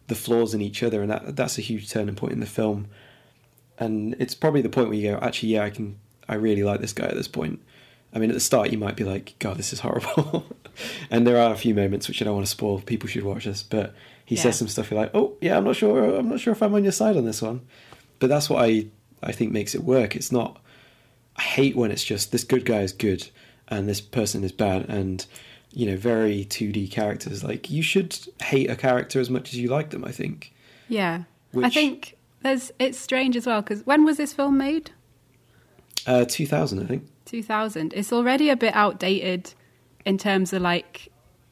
the 0.09 0.17
flaws 0.17 0.55
in 0.55 0.61
each 0.61 0.83
other, 0.83 1.02
and 1.02 1.11
that 1.12 1.37
that's 1.37 1.57
a 1.57 1.62
huge 1.62 1.88
turning 1.88 2.17
point 2.17 2.33
in 2.33 2.40
the 2.40 2.47
film. 2.47 2.88
And 3.79 4.17
it's 4.19 4.35
probably 4.35 4.61
the 4.61 4.71
point 4.71 4.88
where 4.88 4.99
you 4.99 5.12
go, 5.12 5.19
actually, 5.23 5.50
yeah, 5.50 5.62
I 5.62 5.71
can, 5.71 6.00
I 6.29 6.35
really 6.35 6.64
like 6.64 6.81
this 6.81 6.93
guy 6.93 7.07
at 7.07 7.14
this 7.14 7.29
point. 7.29 7.62
I 8.12 8.19
mean, 8.19 8.31
at 8.31 8.35
the 8.35 8.40
start, 8.40 8.71
you 8.71 8.79
might 8.79 8.97
be 8.97 9.05
like, 9.05 9.35
God, 9.38 9.57
this 9.57 9.73
is 9.73 9.81
horrible. 9.81 10.45
and 11.11 11.26
there 11.26 11.38
are 11.38 11.52
a 11.52 11.57
few 11.57 11.75
moments 11.75 12.09
which 12.09 12.21
I 12.21 12.25
don't 12.25 12.35
want 12.35 12.47
to 12.47 12.50
spoil. 12.50 12.81
People 12.81 13.09
should 13.09 13.23
watch 13.23 13.45
this, 13.45 13.62
but 13.62 13.95
he 14.25 14.35
yeah. 14.35 14.43
says 14.43 14.59
some 14.59 14.69
stuff. 14.69 14.90
You're 14.90 15.00
like, 15.00 15.14
oh, 15.14 15.37
yeah, 15.40 15.57
I'm 15.57 15.64
not 15.64 15.76
sure. 15.76 16.17
I'm 16.17 16.29
not 16.29 16.40
sure 16.40 16.52
if 16.52 16.62
I'm 16.62 16.75
on 16.75 16.83
your 16.83 16.93
side 16.93 17.17
on 17.17 17.25
this 17.25 17.40
one. 17.40 17.61
But 18.19 18.29
that's 18.29 18.50
what 18.50 18.64
I 18.64 18.87
I 19.23 19.33
think 19.33 19.52
makes 19.52 19.75
it 19.75 19.85
work. 19.85 20.17
It's 20.17 20.33
not. 20.33 20.61
I 21.37 21.43
hate 21.43 21.76
when 21.76 21.90
it's 21.90 22.05
just 22.05 22.33
this 22.33 22.45
good 22.45 22.64
guy 22.64 22.81
is 22.81 22.93
good 22.93 23.31
and 23.69 23.88
this 23.88 24.00
person 24.00 24.45
is 24.45 24.52
bad, 24.52 24.88
and 24.88 25.25
you 25.73 25.87
know, 25.87 25.97
very 25.97 26.45
2D 26.45 26.90
characters. 26.90 27.45
Like 27.45 27.71
you 27.71 27.83
should 27.83 28.19
hate 28.43 28.71
a 28.71 28.76
character 28.76 29.21
as 29.21 29.31
much 29.31 29.52
as 29.52 29.59
you 29.59 29.69
like 29.69 29.90
them. 29.90 30.05
I 30.05 30.12
think. 30.12 30.52
Yeah, 30.88 31.25
Which, 31.52 31.67
I 31.67 31.71
think 31.71 32.17
there's. 32.43 32.73
It's 32.79 32.99
strange 32.99 33.37
as 33.37 33.47
well 33.47 33.62
because 33.62 33.87
when 33.87 34.05
was 34.05 34.17
this 34.17 34.33
film 34.33 34.59
made? 34.59 34.90
Uh, 36.07 36.25
2000, 36.25 36.83
I 36.83 36.87
think. 36.87 37.07
2000. 37.31 37.93
It's 37.95 38.13
already 38.13 38.51
a 38.51 38.57
bit 38.57 38.75
outdated 38.75 39.55
in 40.05 40.19
terms 40.19 40.53
of 40.53 40.63
like 40.63 41.09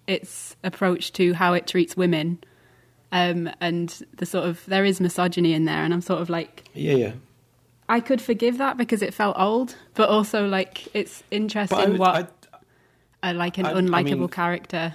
its 0.07 0.57
approach 0.65 1.13
to 1.15 1.35
how 1.35 1.53
it 1.53 1.67
treats 1.67 1.97
women. 1.97 2.43
Um, 3.13 3.49
and 3.61 3.89
the 4.17 4.27
sort 4.27 4.47
of 4.47 4.65
there 4.67 4.85
is 4.85 5.01
misogyny 5.01 5.55
in 5.55 5.65
there, 5.65 5.83
and 5.83 5.95
I'm 5.95 6.03
sort 6.03 6.21
of 6.21 6.29
like, 6.29 6.69
yeah, 6.75 6.95
yeah. 6.95 7.13
I 7.89 8.01
could 8.01 8.21
forgive 8.21 8.59
that 8.59 8.77
because 8.77 9.01
it 9.01 9.15
felt 9.15 9.39
old, 9.39 9.77
but 9.95 10.11
also 10.11 10.47
like 10.47 10.95
it's 10.95 11.23
interesting 11.31 11.93
would, 11.93 11.99
what 11.99 12.49
a, 13.23 13.33
like 13.33 13.57
an 13.57 13.65
I, 13.65 13.73
unlikable 13.73 13.95
I 13.95 14.03
mean, 14.03 14.29
character. 14.29 14.95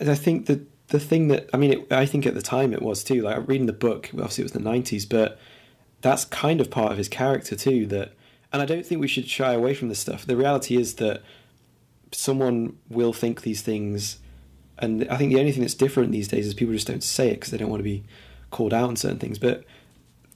I 0.00 0.16
think 0.16 0.46
that 0.46 0.66
the 0.88 0.98
thing 0.98 1.28
that 1.28 1.48
I 1.54 1.56
mean, 1.56 1.72
it, 1.72 1.92
I 1.92 2.06
think 2.06 2.26
at 2.26 2.34
the 2.34 2.42
time 2.42 2.72
it 2.72 2.82
was 2.82 3.04
too. 3.04 3.22
Like 3.22 3.46
reading 3.46 3.66
the 3.66 3.72
book, 3.72 4.10
obviously 4.12 4.42
it 4.42 4.46
was 4.46 4.52
the 4.52 4.58
'90s, 4.58 5.08
but 5.08 5.38
that's 6.00 6.24
kind 6.24 6.60
of 6.60 6.70
part 6.70 6.90
of 6.90 6.98
his 6.98 7.08
character 7.08 7.54
too. 7.54 7.86
That, 7.86 8.12
and 8.54 8.62
I 8.62 8.66
don't 8.66 8.86
think 8.86 9.00
we 9.00 9.08
should 9.08 9.28
shy 9.28 9.52
away 9.52 9.74
from 9.74 9.88
this 9.88 9.98
stuff. 9.98 10.24
The 10.24 10.36
reality 10.36 10.76
is 10.76 10.94
that 10.94 11.22
someone 12.12 12.78
will 12.88 13.12
think 13.12 13.42
these 13.42 13.62
things, 13.62 14.18
and 14.78 15.08
I 15.08 15.16
think 15.16 15.32
the 15.32 15.40
only 15.40 15.50
thing 15.50 15.62
that's 15.62 15.74
different 15.74 16.12
these 16.12 16.28
days 16.28 16.46
is 16.46 16.54
people 16.54 16.72
just 16.72 16.86
don't 16.86 17.02
say 17.02 17.30
it 17.30 17.34
because 17.34 17.50
they 17.50 17.58
don't 17.58 17.68
want 17.68 17.80
to 17.80 17.84
be 17.84 18.04
called 18.52 18.72
out 18.72 18.88
on 18.88 18.94
certain 18.94 19.18
things. 19.18 19.40
But 19.40 19.64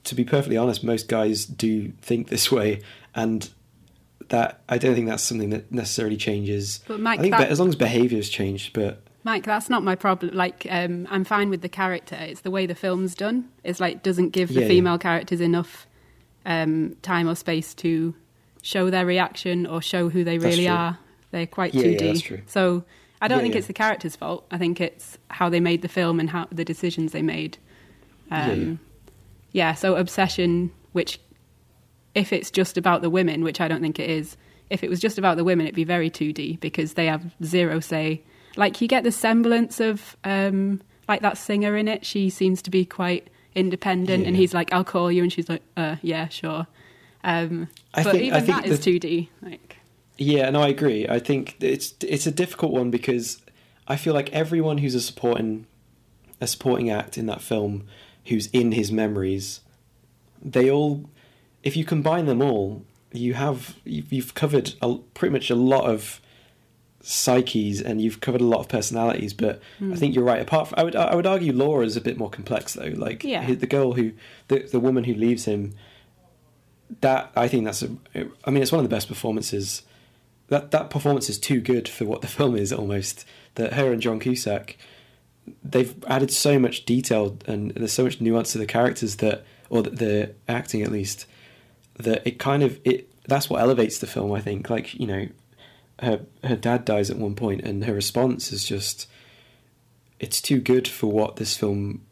to 0.02 0.16
be 0.16 0.25
perfectly 0.25 0.56
honest, 0.56 0.82
most 0.82 1.06
guys 1.06 1.46
do 1.46 1.92
think 2.02 2.26
this 2.26 2.50
way, 2.52 2.82
and 3.14 3.48
that 4.30 4.62
I 4.68 4.78
don't 4.78 4.96
think 4.96 5.06
that's 5.06 5.22
something 5.22 5.50
that 5.50 5.70
necessarily 5.70 6.16
changes. 6.16 6.80
But 6.88 6.98
Mike, 6.98 7.20
I 7.20 7.22
think 7.22 7.37
that, 7.37 7.50
as 7.50 7.60
long 7.60 7.68
as 7.68 7.76
behaviour's 7.76 8.28
changed, 8.28 8.72
but 8.72 9.00
Mike, 9.22 9.44
that's 9.44 9.70
not 9.70 9.84
my 9.84 9.94
problem. 9.94 10.34
Like, 10.34 10.66
um, 10.68 11.06
I'm 11.08 11.22
fine 11.22 11.50
with 11.50 11.62
the 11.62 11.68
character. 11.68 12.16
It's 12.16 12.40
the 12.40 12.50
way 12.50 12.66
the 12.66 12.75
film's 12.75 13.14
done. 13.14 13.48
It's 13.62 13.78
like 13.78 14.02
doesn't 14.02 14.30
give 14.30 14.48
the 14.48 14.62
yeah, 14.62 14.66
female 14.66 14.94
yeah. 14.94 14.98
characters 14.98 15.40
enough 15.40 15.87
um, 16.49 16.97
time 17.02 17.28
or 17.28 17.37
space 17.37 17.75
to 17.75 18.14
show 18.62 18.90
their 18.90 19.07
reaction 19.07 19.67
or 19.67 19.81
show 19.81 20.09
who 20.09 20.25
they 20.25 20.38
really 20.38 20.67
are. 20.67 20.99
They're 21.31 21.47
quite 21.47 21.75
yeah, 21.75 21.83
2D. 21.83 22.43
So 22.47 22.85
I 23.21 23.28
don't 23.28 23.43
think 23.43 23.55
it's 23.55 23.67
the 23.67 23.75
character's 23.75 24.17
fault. 24.17 24.47
I 24.50 24.59
think 24.59 24.81
it's 24.81 25.19
how 25.28 25.50
they 25.50 25.61
made 25.61 25.83
the 25.83 25.88
film 25.88 26.19
and 26.19 26.31
how 26.31 26.49
the 26.50 26.64
decisions 26.64 27.12
they 27.12 27.23
made. 27.23 27.59
Um, 28.31 28.81
yeah, 29.52 29.75
so 29.75 29.97
obsession, 29.97 30.73
which 30.93 31.21
if 32.14 32.33
it's 32.33 32.50
just 32.50 32.78
about 32.78 33.02
the 33.02 33.11
women, 33.11 33.45
which 33.45 33.61
I 33.61 33.69
don't 33.69 33.83
think 33.83 33.99
it 33.99 34.09
is, 34.09 34.37
if 34.71 34.83
it 34.83 34.88
was 34.88 35.00
just 35.00 35.19
about 35.19 35.37
the 35.37 35.45
women, 35.45 35.67
it'd 35.67 35.75
be 35.75 35.85
very 35.85 36.11
2D 36.11 36.61
because 36.61 36.95
they 36.95 37.07
have 37.07 37.35
zero 37.45 37.78
say. 37.81 38.23
Like 38.57 38.81
you 38.81 38.88
get 38.88 39.05
the 39.05 39.12
semblance 39.12 39.81
of 39.81 40.17
um, 40.25 40.81
like 41.09 41.21
that 41.21 41.37
singer 41.37 41.76
in 41.76 41.88
it. 41.88 42.07
She 42.07 42.31
seems 42.31 42.62
to 42.62 42.71
be 42.71 42.87
quite 42.87 43.28
independent, 43.59 44.23
yeah. 44.23 44.29
and 44.29 44.37
he's 44.37 44.55
like, 44.55 44.73
"I'll 44.73 44.85
call 44.85 45.11
you," 45.11 45.23
and 45.23 45.33
she's 45.33 45.49
like, 45.49 45.62
"Uh, 45.77 45.97
yeah, 46.03 46.29
sure." 46.29 46.67
Um, 47.25 47.69
I 47.95 48.05
but 48.05 48.12
think, 48.12 48.25
even 48.25 48.37
I 48.37 48.41
think 48.41 48.62
that 48.62 48.67
is 48.67 48.81
2D. 48.81 49.29
Like, 49.43 49.77
yeah, 50.17 50.50
no, 50.50 50.62
I 50.62 50.69
agree. 50.69 51.07
I 51.09 51.19
think 51.19 51.57
it's 51.61 51.95
it's 52.00 52.27
a 52.27 52.31
difficult 52.31 52.73
one 52.73 52.91
because 52.91 53.41
I 53.87 53.97
feel 53.97 54.15
like 54.15 54.33
everyone 54.33 54.79
who's 54.79 54.95
a 54.95 55.00
supporting 55.00 55.67
a 56.41 56.47
supporting 56.47 56.91
act 56.91 57.19
in 57.19 57.27
that 57.27 57.41
film 57.41 57.85
who's 58.27 58.47
in 58.49 58.73
his 58.73 58.93
memories, 58.93 59.61
they 60.43 60.71
all, 60.71 61.09
if 61.62 61.77
you 61.77 61.85
combine 61.85 62.27
them 62.27 62.43
all, 62.43 62.85
you 63.12 63.35
have 63.35 63.77
you've 63.85 64.35
covered 64.35 64.75
a, 64.83 64.97
pretty 65.15 65.33
much 65.33 65.50
a 65.50 65.55
lot 65.55 65.85
of 65.85 66.21
psyches 67.00 67.81
and 67.81 68.00
you've 68.00 68.21
covered 68.21 68.40
a 68.40 68.45
lot 68.45 68.61
of 68.61 68.69
personalities. 68.69 69.33
But 69.33 69.61
mm. 69.81 69.93
I 69.93 69.97
think 69.97 70.14
you're 70.14 70.25
right. 70.25 70.43
Apart, 70.43 70.69
from, 70.69 70.78
I 70.78 70.85
would 70.85 70.97
I 70.97 71.14
would 71.14 71.26
argue 71.26 71.52
Laura 71.52 71.85
is 71.85 71.97
a 71.97 72.00
bit 72.00 72.19
more 72.19 72.31
complex 72.31 72.75
though. 72.75 72.93
Like 72.95 73.25
yeah. 73.25 73.52
the 73.55 73.67
girl 73.67 73.93
who 73.93 74.12
the 74.49 74.61
the 74.61 74.81
woman 74.81 75.05
who 75.05 75.14
leaves 75.14 75.45
him. 75.45 75.75
That 77.02 77.31
I 77.37 77.49
think 77.49 77.67
that's 77.67 77.83
a. 77.83 77.90
I 78.45 78.50
mean, 78.50 78.62
it's 78.62 78.73
one 78.73 78.83
of 78.83 78.88
the 78.88 78.95
best 78.95 79.09
performances. 79.09 79.83
That 80.49 80.71
that 80.71 80.88
performance 80.88 81.28
is 81.28 81.38
too 81.38 81.61
good 81.61 81.88
for 81.88 82.07
what 82.07 82.23
the 82.23 82.26
film 82.38 82.57
is 82.57 82.73
almost. 82.73 83.25
That 83.57 83.75
her 83.75 83.93
and 83.93 84.00
John 84.00 84.21
Cusack 84.21 84.78
they've 85.62 85.95
added 86.07 86.31
so 86.31 86.59
much 86.59 86.85
detail 86.85 87.38
and 87.47 87.71
there's 87.73 87.93
so 87.93 88.05
much 88.05 88.21
nuance 88.21 88.52
to 88.52 88.59
the 88.59 88.67
characters 88.67 89.17
that, 89.17 89.45
or 89.71 89.83
the, 89.83 89.90
the 89.90 90.35
acting 90.47 90.83
at 90.83 90.90
least, 90.90 91.26
that 91.97 92.26
it 92.26 92.38
kind 92.38 92.62
of 92.62 92.78
it. 92.85 93.11
That's 93.26 93.50
what 93.50 93.61
elevates 93.61 93.99
the 93.99 94.07
film. 94.07 94.33
I 94.33 94.40
think. 94.40 94.71
Like 94.71 94.95
you 94.95 95.07
know, 95.07 95.28
her 96.00 96.21
her 96.45 96.57
dad 96.57 96.85
dies 96.85 97.11
at 97.11 97.17
one 97.19 97.35
point, 97.35 97.62
and 97.62 97.85
her 97.85 97.95
response 97.95 98.52
is 98.52 98.64
just. 98.64 99.09
It's 100.21 100.40
too 100.40 100.61
good 100.61 100.88
for 100.88 101.07
what 101.07 101.37
this 101.37 101.57
film 101.57 102.05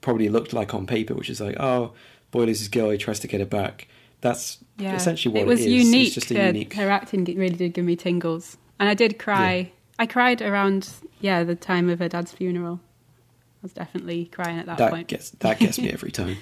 probably 0.00 0.28
looked 0.28 0.52
like 0.52 0.72
on 0.72 0.86
paper, 0.86 1.14
which 1.14 1.28
is 1.28 1.40
like, 1.40 1.56
oh, 1.58 1.92
boy 2.30 2.44
loses 2.44 2.68
girl, 2.68 2.90
he 2.90 2.98
tries 2.98 3.20
to 3.20 3.26
get 3.26 3.40
her 3.40 3.46
back. 3.46 3.88
That's 4.20 4.58
yeah. 4.78 4.94
essentially 4.94 5.32
what 5.32 5.42
it 5.42 5.46
was. 5.46 5.60
It 5.60 5.72
is. 5.72 5.86
unique. 5.86 6.06
It's 6.06 6.14
just 6.14 6.30
a 6.30 6.46
unique. 6.46 6.74
Her 6.74 6.90
acting 6.90 7.24
really 7.24 7.56
did 7.56 7.74
give 7.74 7.84
me 7.84 7.96
tingles, 7.96 8.56
and 8.78 8.88
I 8.88 8.94
did 8.94 9.18
cry. 9.18 9.56
Yeah. 9.56 9.66
I 9.98 10.06
cried 10.06 10.42
around 10.42 10.88
yeah 11.20 11.44
the 11.44 11.54
time 11.54 11.88
of 11.90 11.98
her 11.98 12.08
dad's 12.08 12.32
funeral. 12.32 12.80
I 12.82 13.58
was 13.62 13.72
definitely 13.72 14.26
crying 14.26 14.58
at 14.58 14.66
that, 14.66 14.78
that 14.78 14.90
point. 14.90 15.08
Gets, 15.08 15.30
that 15.30 15.58
gets 15.58 15.78
me 15.78 15.90
every 15.92 16.10
time. 16.10 16.36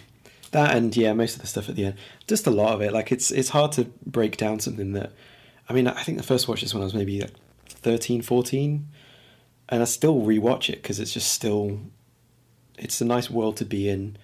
That 0.52 0.75
and 0.76 0.97
yeah, 0.97 1.12
most 1.12 1.37
of 1.37 1.42
the 1.42 1.47
stuff 1.47 1.68
at 1.68 1.76
the 1.76 1.87
end, 1.87 1.95
just 2.26 2.47
a 2.47 2.50
lot 2.50 2.75
of 2.75 2.80
it. 2.80 2.92
Like 2.92 3.12
it's 3.12 3.30
it's 3.30 3.50
hard 3.50 3.73
to 3.73 3.85
break 4.07 4.37
down 4.37 4.61
something 4.61 4.92
that. 4.92 5.12
I 5.68 5.72
mean, 5.72 5.87
I 5.87 6.02
think 6.02 6.18
the 6.18 6.25
first 6.25 6.48
watch 6.48 6.62
this 6.62 6.72
when 6.72 6.82
I 6.82 6.84
was 6.84 6.94
maybe 6.94 7.20
like 7.20 7.34
13, 7.68 8.22
14, 8.22 8.88
and 9.68 9.82
I 9.82 9.84
still 9.84 10.20
rewatch 10.20 10.70
it 10.70 10.82
because 10.82 10.98
it's 10.98 11.12
just 11.12 11.30
still. 11.30 11.80
It's 12.78 13.00
a 13.00 13.04
nice 13.04 13.28
world 13.28 13.56
to 13.58 13.64
be 13.64 13.88
in. 13.88 14.16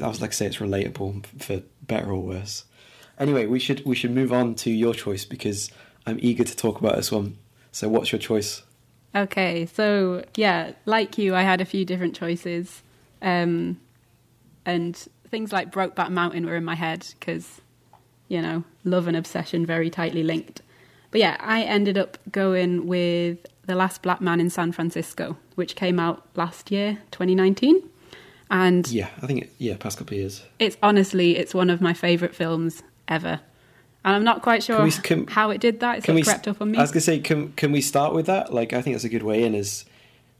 I 0.00 0.06
was 0.06 0.20
like 0.20 0.30
I 0.30 0.34
say, 0.34 0.46
it's 0.46 0.56
relatable 0.56 1.26
for 1.40 1.62
better 1.82 2.10
or 2.10 2.20
worse. 2.20 2.64
Anyway, 3.18 3.46
we 3.46 3.58
should 3.58 3.84
we 3.86 3.94
should 3.94 4.10
move 4.10 4.32
on 4.32 4.54
to 4.56 4.70
your 4.70 4.92
choice 4.92 5.24
because 5.24 5.70
I'm 6.06 6.18
eager 6.20 6.44
to 6.44 6.56
talk 6.56 6.80
about 6.80 6.96
this 6.96 7.10
one. 7.10 7.38
So, 7.72 7.88
what's 7.88 8.12
your 8.12 8.18
choice? 8.18 8.62
Okay, 9.14 9.66
so 9.66 10.24
yeah, 10.36 10.72
like 10.86 11.18
you, 11.18 11.34
I 11.34 11.42
had 11.42 11.60
a 11.60 11.64
few 11.64 11.84
different 11.84 12.16
choices, 12.16 12.82
um, 13.22 13.80
and 14.66 14.96
things 15.28 15.52
like 15.52 15.72
Brokeback 15.72 16.10
Mountain 16.10 16.46
were 16.46 16.56
in 16.56 16.64
my 16.64 16.74
head 16.74 17.06
because, 17.18 17.60
you 18.28 18.42
know, 18.42 18.64
love 18.82 19.06
and 19.06 19.16
obsession 19.16 19.64
very 19.64 19.90
tightly 19.90 20.24
linked. 20.24 20.62
But 21.14 21.20
yeah, 21.20 21.36
I 21.38 21.62
ended 21.62 21.96
up 21.96 22.18
going 22.32 22.88
with 22.88 23.46
The 23.66 23.76
Last 23.76 24.02
Black 24.02 24.20
Man 24.20 24.40
in 24.40 24.50
San 24.50 24.72
Francisco, 24.72 25.36
which 25.54 25.76
came 25.76 26.00
out 26.00 26.26
last 26.34 26.72
year, 26.72 26.98
2019. 27.12 27.88
And 28.50 28.84
yeah, 28.88 29.10
I 29.22 29.28
think 29.28 29.44
it, 29.44 29.52
yeah, 29.58 29.76
past 29.76 29.98
couple 29.98 30.14
of 30.14 30.18
years. 30.18 30.42
It's 30.58 30.76
honestly, 30.82 31.36
it's 31.36 31.54
one 31.54 31.70
of 31.70 31.80
my 31.80 31.94
favorite 31.94 32.34
films 32.34 32.82
ever 33.06 33.38
and 34.04 34.16
I'm 34.16 34.24
not 34.24 34.42
quite 34.42 34.64
sure 34.64 34.78
can 34.78 34.84
we, 34.86 34.90
can, 34.90 35.26
how 35.28 35.50
it 35.50 35.60
did 35.60 35.78
that. 35.78 36.08
It's 36.08 36.28
crept 36.28 36.48
up 36.48 36.60
on 36.60 36.72
me. 36.72 36.78
I 36.78 36.80
was 36.80 36.90
going 36.90 36.98
to 36.98 37.00
say, 37.00 37.20
can 37.20 37.52
can 37.52 37.70
we 37.70 37.80
start 37.80 38.12
with 38.12 38.26
that? 38.26 38.52
Like, 38.52 38.72
I 38.72 38.82
think 38.82 38.94
that's 38.94 39.04
a 39.04 39.08
good 39.08 39.22
way 39.22 39.44
in. 39.44 39.54
Is 39.54 39.84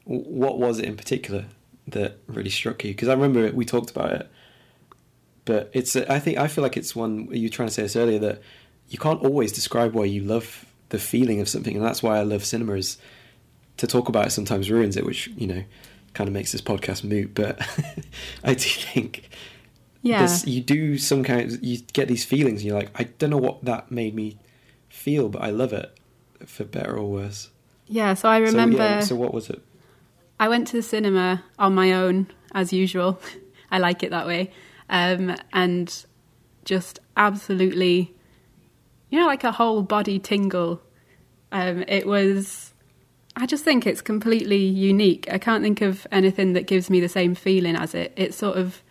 what 0.06 0.58
was 0.58 0.80
it 0.80 0.86
in 0.86 0.96
particular 0.96 1.44
that 1.86 2.18
really 2.26 2.50
struck 2.50 2.82
you? 2.82 2.90
Because 2.90 3.06
I 3.06 3.12
remember 3.12 3.48
we 3.52 3.64
talked 3.64 3.92
about 3.92 4.10
it, 4.10 4.30
but 5.44 5.70
it's. 5.72 5.94
I 5.94 6.18
think 6.18 6.36
I 6.36 6.48
feel 6.48 6.62
like 6.62 6.76
it's 6.76 6.96
one 6.96 7.28
you 7.30 7.44
were 7.44 7.48
trying 7.48 7.68
to 7.68 7.74
say 7.74 7.82
this 7.82 7.94
earlier 7.94 8.18
that 8.18 8.42
you 8.88 8.98
can't 8.98 9.22
always 9.22 9.52
describe 9.52 9.94
why 9.94 10.04
you 10.04 10.22
love 10.22 10.66
the 10.90 10.98
feeling 10.98 11.40
of 11.40 11.48
something, 11.48 11.74
and 11.76 11.84
that's 11.84 12.02
why 12.02 12.18
I 12.18 12.22
love 12.22 12.44
cinema. 12.44 12.74
Is 12.74 12.98
to 13.76 13.86
talk 13.86 14.08
about 14.08 14.26
it 14.26 14.30
sometimes 14.30 14.70
ruins 14.70 14.96
it, 14.96 15.04
which 15.04 15.28
you 15.36 15.46
know 15.46 15.64
kind 16.14 16.28
of 16.28 16.34
makes 16.34 16.52
this 16.52 16.60
podcast 16.60 17.04
moot. 17.04 17.34
But 17.34 17.60
I 18.44 18.54
do 18.54 18.68
think 18.68 19.28
yeah. 20.04 20.28
You 20.44 20.60
do 20.60 20.98
some 20.98 21.24
kind 21.24 21.50
of, 21.50 21.64
you 21.64 21.78
get 21.94 22.08
these 22.08 22.26
feelings 22.26 22.60
and 22.60 22.68
you're 22.68 22.78
like, 22.78 22.90
I 22.94 23.04
don't 23.04 23.30
know 23.30 23.38
what 23.38 23.64
that 23.64 23.90
made 23.90 24.14
me 24.14 24.36
feel, 24.90 25.30
but 25.30 25.40
I 25.40 25.48
love 25.48 25.72
it 25.72 25.98
for 26.44 26.64
better 26.64 26.94
or 26.94 27.10
worse. 27.10 27.48
Yeah, 27.86 28.12
so 28.12 28.28
I 28.28 28.38
So, 28.44 28.50
remember 28.50 28.76
yeah, 28.76 29.00
so 29.00 29.16
what 29.16 29.32
was 29.32 29.48
it? 29.48 29.62
I 30.38 30.48
went 30.48 30.66
to 30.68 30.76
the 30.76 30.82
cinema 30.82 31.42
on 31.58 31.74
my 31.74 31.94
own, 31.94 32.26
as 32.52 32.70
usual. 32.70 33.18
I 33.70 33.78
like 33.78 34.02
it 34.02 34.10
that 34.10 34.26
way. 34.26 34.50
Um, 34.90 35.36
and 35.54 36.04
just 36.66 37.00
absolutely, 37.16 38.14
you 39.14 39.20
know, 39.20 39.26
like 39.26 39.44
a 39.44 39.52
whole 39.52 39.82
body 39.82 40.18
tingle. 40.18 40.80
Um, 41.52 41.84
it 41.86 42.04
was, 42.04 42.74
I 43.36 43.46
just 43.46 43.62
think 43.62 43.86
it's 43.86 44.00
completely 44.00 44.56
unique. 44.56 45.28
I 45.30 45.38
can't 45.38 45.62
think 45.62 45.82
of 45.82 46.04
anything 46.10 46.54
that 46.54 46.66
gives 46.66 46.90
me 46.90 46.98
the 46.98 47.08
same 47.08 47.36
feeling 47.36 47.76
as 47.76 47.94
it. 47.94 48.12
It's 48.16 48.36
sort 48.36 48.58
of, 48.58 48.82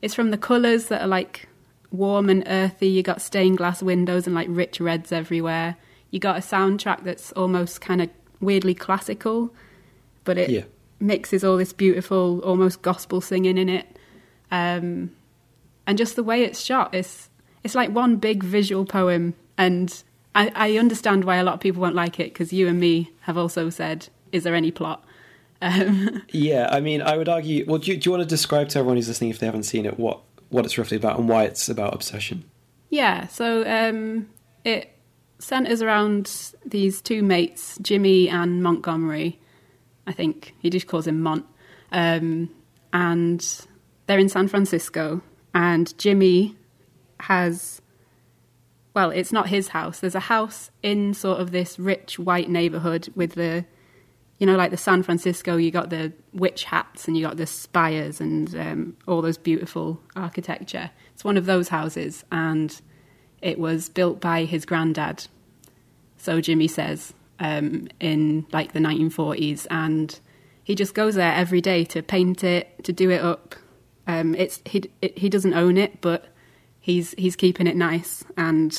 it's 0.00 0.14
from 0.14 0.30
the 0.30 0.38
colours 0.38 0.86
that 0.86 1.02
are 1.02 1.06
like 1.06 1.46
warm 1.90 2.30
and 2.30 2.42
earthy. 2.46 2.88
You 2.88 3.02
got 3.02 3.20
stained 3.20 3.58
glass 3.58 3.82
windows 3.82 4.26
and 4.26 4.34
like 4.34 4.46
rich 4.48 4.80
reds 4.80 5.12
everywhere. 5.12 5.76
You 6.10 6.20
got 6.20 6.38
a 6.38 6.40
soundtrack 6.40 7.04
that's 7.04 7.32
almost 7.32 7.82
kind 7.82 8.00
of 8.00 8.08
weirdly 8.40 8.72
classical, 8.74 9.54
but 10.24 10.38
it 10.38 10.48
Yeah. 10.48 10.64
mixes 11.00 11.44
all 11.44 11.58
this 11.58 11.74
beautiful, 11.74 12.40
almost 12.40 12.80
gospel 12.80 13.20
singing 13.20 13.58
in 13.58 13.68
it. 13.68 13.98
Um, 14.50 15.10
and 15.86 15.98
just 15.98 16.16
the 16.16 16.22
way 16.22 16.44
it's 16.44 16.62
shot, 16.62 16.94
it's 16.94 17.28
it's 17.62 17.74
like 17.74 17.90
one 17.90 18.16
big 18.16 18.42
visual 18.42 18.86
poem. 18.86 19.34
And 19.58 20.02
I, 20.34 20.52
I 20.54 20.78
understand 20.78 21.24
why 21.24 21.36
a 21.36 21.44
lot 21.44 21.54
of 21.54 21.60
people 21.60 21.82
won't 21.82 21.94
like 21.94 22.20
it 22.20 22.32
because 22.32 22.52
you 22.52 22.68
and 22.68 22.78
me 22.78 23.12
have 23.20 23.38
also 23.38 23.70
said, 23.70 24.08
"Is 24.32 24.44
there 24.44 24.54
any 24.54 24.70
plot?" 24.70 25.04
Um, 25.62 26.22
Yeah, 26.32 26.68
I 26.70 26.80
mean, 26.80 27.02
I 27.02 27.16
would 27.16 27.28
argue. 27.28 27.64
Well, 27.66 27.78
do 27.78 27.90
you, 27.90 27.96
do 27.96 28.08
you 28.08 28.10
want 28.12 28.22
to 28.22 28.28
describe 28.28 28.68
to 28.70 28.78
everyone 28.78 28.96
who's 28.96 29.08
listening, 29.08 29.30
if 29.30 29.38
they 29.38 29.46
haven't 29.46 29.64
seen 29.64 29.86
it, 29.86 29.98
what 29.98 30.20
what 30.48 30.64
it's 30.64 30.78
roughly 30.78 30.96
about 30.96 31.18
and 31.18 31.28
why 31.28 31.44
it's 31.44 31.68
about 31.68 31.94
obsession? 31.94 32.44
Yeah, 32.90 33.26
so 33.26 33.66
um, 33.66 34.28
it 34.64 34.92
centers 35.38 35.82
around 35.82 36.52
these 36.64 37.02
two 37.02 37.22
mates, 37.22 37.78
Jimmy 37.82 38.28
and 38.28 38.62
Montgomery. 38.62 39.40
I 40.06 40.12
think 40.12 40.54
he 40.58 40.70
just 40.70 40.86
calls 40.86 41.06
him 41.06 41.20
Mont, 41.20 41.44
um, 41.92 42.48
and 42.92 43.66
they're 44.06 44.18
in 44.18 44.28
San 44.28 44.48
Francisco. 44.48 45.20
And 45.54 45.96
Jimmy 45.98 46.54
has, 47.20 47.80
well, 48.96 49.10
it's 49.10 49.30
not 49.30 49.50
his 49.50 49.68
house. 49.68 50.00
There's 50.00 50.14
a 50.14 50.20
house 50.20 50.70
in 50.82 51.12
sort 51.12 51.38
of 51.38 51.50
this 51.50 51.78
rich 51.78 52.18
white 52.18 52.48
neighborhood 52.48 53.12
with 53.14 53.34
the, 53.34 53.66
you 54.38 54.46
know, 54.46 54.56
like 54.56 54.70
the 54.70 54.78
San 54.78 55.02
Francisco. 55.02 55.58
You 55.58 55.70
got 55.70 55.90
the 55.90 56.14
witch 56.32 56.64
hats 56.64 57.06
and 57.06 57.14
you 57.14 57.22
got 57.22 57.36
the 57.36 57.46
spires 57.46 58.22
and 58.22 58.56
um, 58.56 58.96
all 59.06 59.20
those 59.20 59.36
beautiful 59.36 60.00
architecture. 60.16 60.90
It's 61.12 61.24
one 61.24 61.36
of 61.36 61.44
those 61.44 61.68
houses, 61.68 62.24
and 62.32 62.80
it 63.42 63.58
was 63.58 63.90
built 63.90 64.18
by 64.18 64.46
his 64.46 64.64
granddad. 64.64 65.26
So 66.16 66.40
Jimmy 66.40 66.66
says 66.66 67.12
um, 67.38 67.88
in 68.00 68.46
like 68.50 68.72
the 68.72 68.80
1940s, 68.80 69.66
and 69.70 70.18
he 70.64 70.74
just 70.74 70.94
goes 70.94 71.16
there 71.16 71.34
every 71.34 71.60
day 71.60 71.84
to 71.84 72.02
paint 72.02 72.42
it, 72.42 72.82
to 72.84 72.94
do 72.94 73.10
it 73.10 73.20
up. 73.20 73.56
Um, 74.06 74.34
it's 74.36 74.62
he 74.64 74.90
it, 75.02 75.18
he 75.18 75.28
doesn't 75.28 75.52
own 75.52 75.76
it, 75.76 76.00
but 76.00 76.32
he's 76.86 77.14
he's 77.18 77.34
keeping 77.34 77.66
it 77.66 77.74
nice, 77.76 78.22
and 78.36 78.72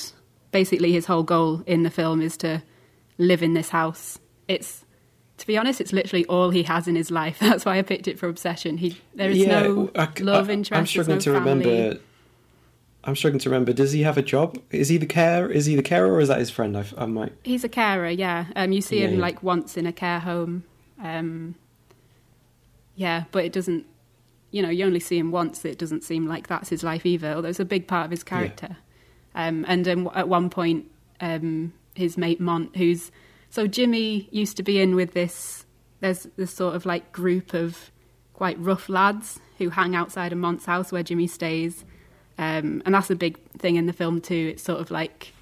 basically 0.52 0.94
his 0.94 1.06
whole 1.06 1.24
goal 1.24 1.62
in 1.68 1.84
the 1.84 1.90
film 1.92 2.22
is 2.22 2.38
to 2.38 2.64
live 3.18 3.44
in 3.44 3.54
this 3.54 3.70
house. 3.70 4.18
It's 4.48 4.86
to 5.40 5.46
be 5.46 5.58
honest, 5.58 5.82
it's 5.82 5.92
literally 5.92 6.26
all 6.26 6.50
he 6.50 6.64
has 6.64 6.88
in 6.88 6.96
his 6.96 7.12
life. 7.12 7.38
That's 7.48 7.66
why 7.66 7.78
I 7.78 7.82
picked 7.82 8.08
it 8.08 8.18
for 8.18 8.28
obsession. 8.30 8.78
He 8.78 8.98
there 9.14 9.30
is 9.30 9.46
no 9.46 9.92
I- 9.96 10.10
love 10.22 10.50
I- 10.50 10.54
interest. 10.54 10.80
I'm 10.80 10.86
struggling 10.88 11.16
there's 11.20 11.24
to 11.26 11.34
family. 11.34 11.66
remember. 11.66 12.00
I'm 13.04 13.16
struggling 13.16 13.40
to 13.40 13.50
remember. 13.50 13.72
Does 13.74 13.92
he 13.94 14.02
have 14.04 14.18
a 14.18 14.22
job? 14.22 14.58
Is 14.72 14.88
he 14.90 14.98
the 14.98 15.06
care? 15.06 15.50
Is 15.50 15.66
he 15.66 15.76
the 15.76 15.84
carer, 15.84 16.12
or 16.12 16.20
is 16.22 16.28
that 16.30 16.40
his 16.40 16.50
friend? 16.50 16.78
I, 16.78 16.86
I 16.98 17.06
might. 17.06 17.34
He's 17.44 17.64
a 17.64 17.70
carer, 17.70 18.10
yeah. 18.10 18.46
Um, 18.56 18.72
you 18.74 18.82
see 18.82 19.00
Yeah, 19.00 19.08
him 19.08 19.16
yeah. 19.16 19.22
like 19.28 19.44
once 19.44 19.78
in 19.78 19.86
a 19.86 19.94
care 19.94 20.20
home. 20.20 20.64
Um, 21.02 21.56
yeah, 22.96 23.26
but 23.32 23.46
it 23.46 23.54
doesn't. 23.54 23.86
You 24.58 24.64
know, 24.64 24.70
you 24.70 24.86
only 24.86 25.00
see 25.00 25.20
him 25.20 25.30
once. 25.30 25.64
It 25.64 25.78
doesn't 25.78 26.04
seem 26.04 26.26
like 26.26 26.48
that's 26.48 26.70
his 26.70 26.84
life 26.84 27.06
either. 27.06 27.34
Although 27.34 27.50
it's 27.50 27.60
a 27.60 27.66
big 27.66 27.88
part 27.88 28.06
of 28.06 28.12
his 28.12 28.24
character. 28.24 28.78
Um, 29.36 29.66
and 29.68 29.88
um, 29.88 30.10
at 30.16 30.28
one 30.28 30.50
point, 30.50 30.90
um, 31.22 31.74
his 31.94 32.18
mate 32.18 32.42
Mont, 32.42 32.76
who's 32.76 33.12
so 33.52 33.68
Jimmy 33.68 34.28
used 34.32 34.58
to 34.58 34.64
be 34.64 34.82
in 34.82 34.96
with 34.96 35.14
this. 35.14 35.68
There's 36.00 36.28
this 36.38 36.52
sort 36.52 36.76
of 36.76 36.88
like 36.88 37.12
group 37.12 37.54
of 37.54 37.92
quite 38.34 38.60
rough 38.60 38.90
lads 38.90 39.40
who 39.60 39.70
hang 39.70 39.96
outside 39.96 40.32
of 40.32 40.40
Mont's 40.40 40.66
house 40.66 40.92
where 40.92 41.04
Jimmy 41.04 41.28
stays. 41.28 41.86
Um, 42.40 42.82
and 42.84 42.96
that's 42.96 43.12
a 43.12 43.16
big 43.16 43.38
thing 43.60 43.76
in 43.76 43.86
the 43.86 43.94
film 43.94 44.22
too. 44.22 44.54
It's 44.54 44.64
sort 44.64 44.82
of 44.82 44.90
like 44.90 45.34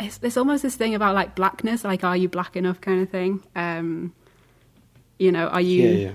it's, 0.00 0.18
there's 0.18 0.38
almost 0.38 0.62
this 0.62 0.76
thing 0.76 0.94
about 0.94 1.14
like 1.14 1.34
blackness, 1.34 1.84
like 1.84 2.02
are 2.02 2.16
you 2.16 2.30
black 2.30 2.56
enough 2.56 2.80
kind 2.80 3.02
of 3.02 3.10
thing. 3.10 3.42
Um, 3.54 4.14
you 5.18 5.32
know, 5.32 5.48
are 5.48 5.60
you 5.60 5.88
Yeah, 5.88 6.08
yeah. 6.08 6.14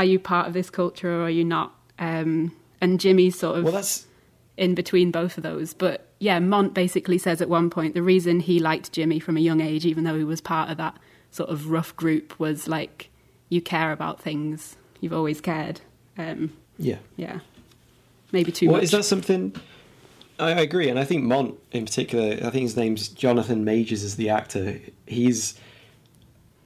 Are 0.00 0.04
you 0.04 0.18
part 0.18 0.46
of 0.46 0.54
this 0.54 0.70
culture 0.70 1.12
or 1.12 1.24
are 1.24 1.30
you 1.30 1.44
not? 1.44 1.74
Um, 1.98 2.56
and 2.80 2.98
Jimmy's 2.98 3.38
sort 3.38 3.58
of 3.58 3.64
Well, 3.64 3.74
that's 3.74 4.06
in 4.56 4.74
between 4.74 5.10
both 5.10 5.36
of 5.36 5.42
those. 5.42 5.74
But 5.74 6.06
yeah, 6.18 6.38
Mont 6.38 6.72
basically 6.72 7.18
says 7.18 7.42
at 7.42 7.50
one 7.50 7.68
point 7.68 7.92
the 7.92 8.02
reason 8.02 8.40
he 8.40 8.60
liked 8.60 8.92
Jimmy 8.92 9.20
from 9.20 9.36
a 9.36 9.40
young 9.40 9.60
age, 9.60 9.84
even 9.84 10.04
though 10.04 10.16
he 10.16 10.24
was 10.24 10.40
part 10.40 10.70
of 10.70 10.78
that 10.78 10.96
sort 11.30 11.50
of 11.50 11.70
rough 11.70 11.94
group, 11.96 12.40
was 12.40 12.66
like 12.66 13.10
you 13.50 13.60
care 13.60 13.92
about 13.92 14.22
things. 14.22 14.78
You've 15.00 15.12
always 15.12 15.42
cared. 15.42 15.82
Um, 16.16 16.54
yeah. 16.78 16.96
yeah, 17.16 17.40
maybe 18.32 18.52
too 18.52 18.68
well, 18.68 18.76
much. 18.76 18.84
is 18.84 18.90
that 18.92 19.04
something? 19.04 19.54
I, 20.38 20.52
I 20.52 20.60
agree, 20.60 20.88
and 20.88 20.98
I 20.98 21.04
think 21.04 21.24
Mont 21.24 21.56
in 21.72 21.84
particular. 21.84 22.38
I 22.42 22.48
think 22.48 22.62
his 22.62 22.76
name's 22.76 23.08
Jonathan 23.08 23.64
Majors 23.64 24.02
is 24.02 24.16
the 24.16 24.30
actor. 24.30 24.80
He's 25.06 25.60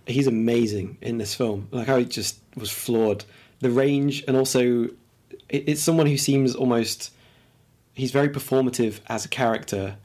he's 0.06 0.26
amazing 0.26 0.98
in 1.00 1.18
this 1.18 1.34
film. 1.34 1.68
Like 1.70 1.86
how 1.86 1.96
he 1.96 2.04
just 2.04 2.38
was 2.56 2.70
floored. 2.70 3.24
The 3.60 3.70
range, 3.70 4.24
and 4.28 4.36
also 4.36 4.84
it, 5.48 5.68
it's 5.68 5.82
someone 5.82 6.06
who 6.06 6.16
seems 6.16 6.54
almost. 6.54 7.12
He's 7.94 8.10
very 8.10 8.28
performative 8.28 9.00
as 9.06 9.24
a 9.24 9.28
character, 9.28 9.96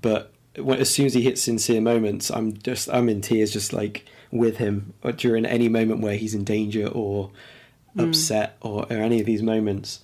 but 0.00 0.32
when, 0.56 0.78
as 0.78 0.88
soon 0.88 1.06
as 1.06 1.14
he 1.14 1.22
hits 1.22 1.42
sincere 1.42 1.80
moments, 1.80 2.30
I'm 2.30 2.56
just 2.56 2.88
I'm 2.90 3.08
in 3.08 3.20
tears, 3.20 3.52
just 3.52 3.72
like 3.72 4.06
with 4.30 4.58
him 4.58 4.94
or 5.02 5.12
during 5.12 5.44
any 5.44 5.68
moment 5.68 6.00
where 6.00 6.16
he's 6.16 6.34
in 6.34 6.44
danger 6.44 6.86
or 6.86 7.30
hmm. 7.94 8.00
upset 8.00 8.56
or, 8.60 8.84
or 8.84 8.96
any 8.96 9.20
of 9.20 9.26
these 9.26 9.42
moments. 9.42 10.00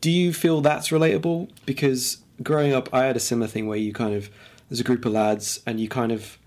Do 0.00 0.10
you 0.10 0.32
feel 0.32 0.60
that's 0.60 0.88
relatable? 0.88 1.50
Because 1.66 2.18
growing 2.42 2.72
up, 2.72 2.88
I 2.92 3.04
had 3.04 3.16
a 3.16 3.20
similar 3.20 3.48
thing 3.48 3.66
where 3.66 3.78
you 3.78 3.92
kind 3.92 4.14
of 4.14 4.30
there's 4.68 4.80
a 4.80 4.84
group 4.84 5.04
of 5.04 5.12
lads 5.12 5.60
and 5.66 5.78
you 5.80 5.88
kind 5.88 6.12
of 6.12 6.38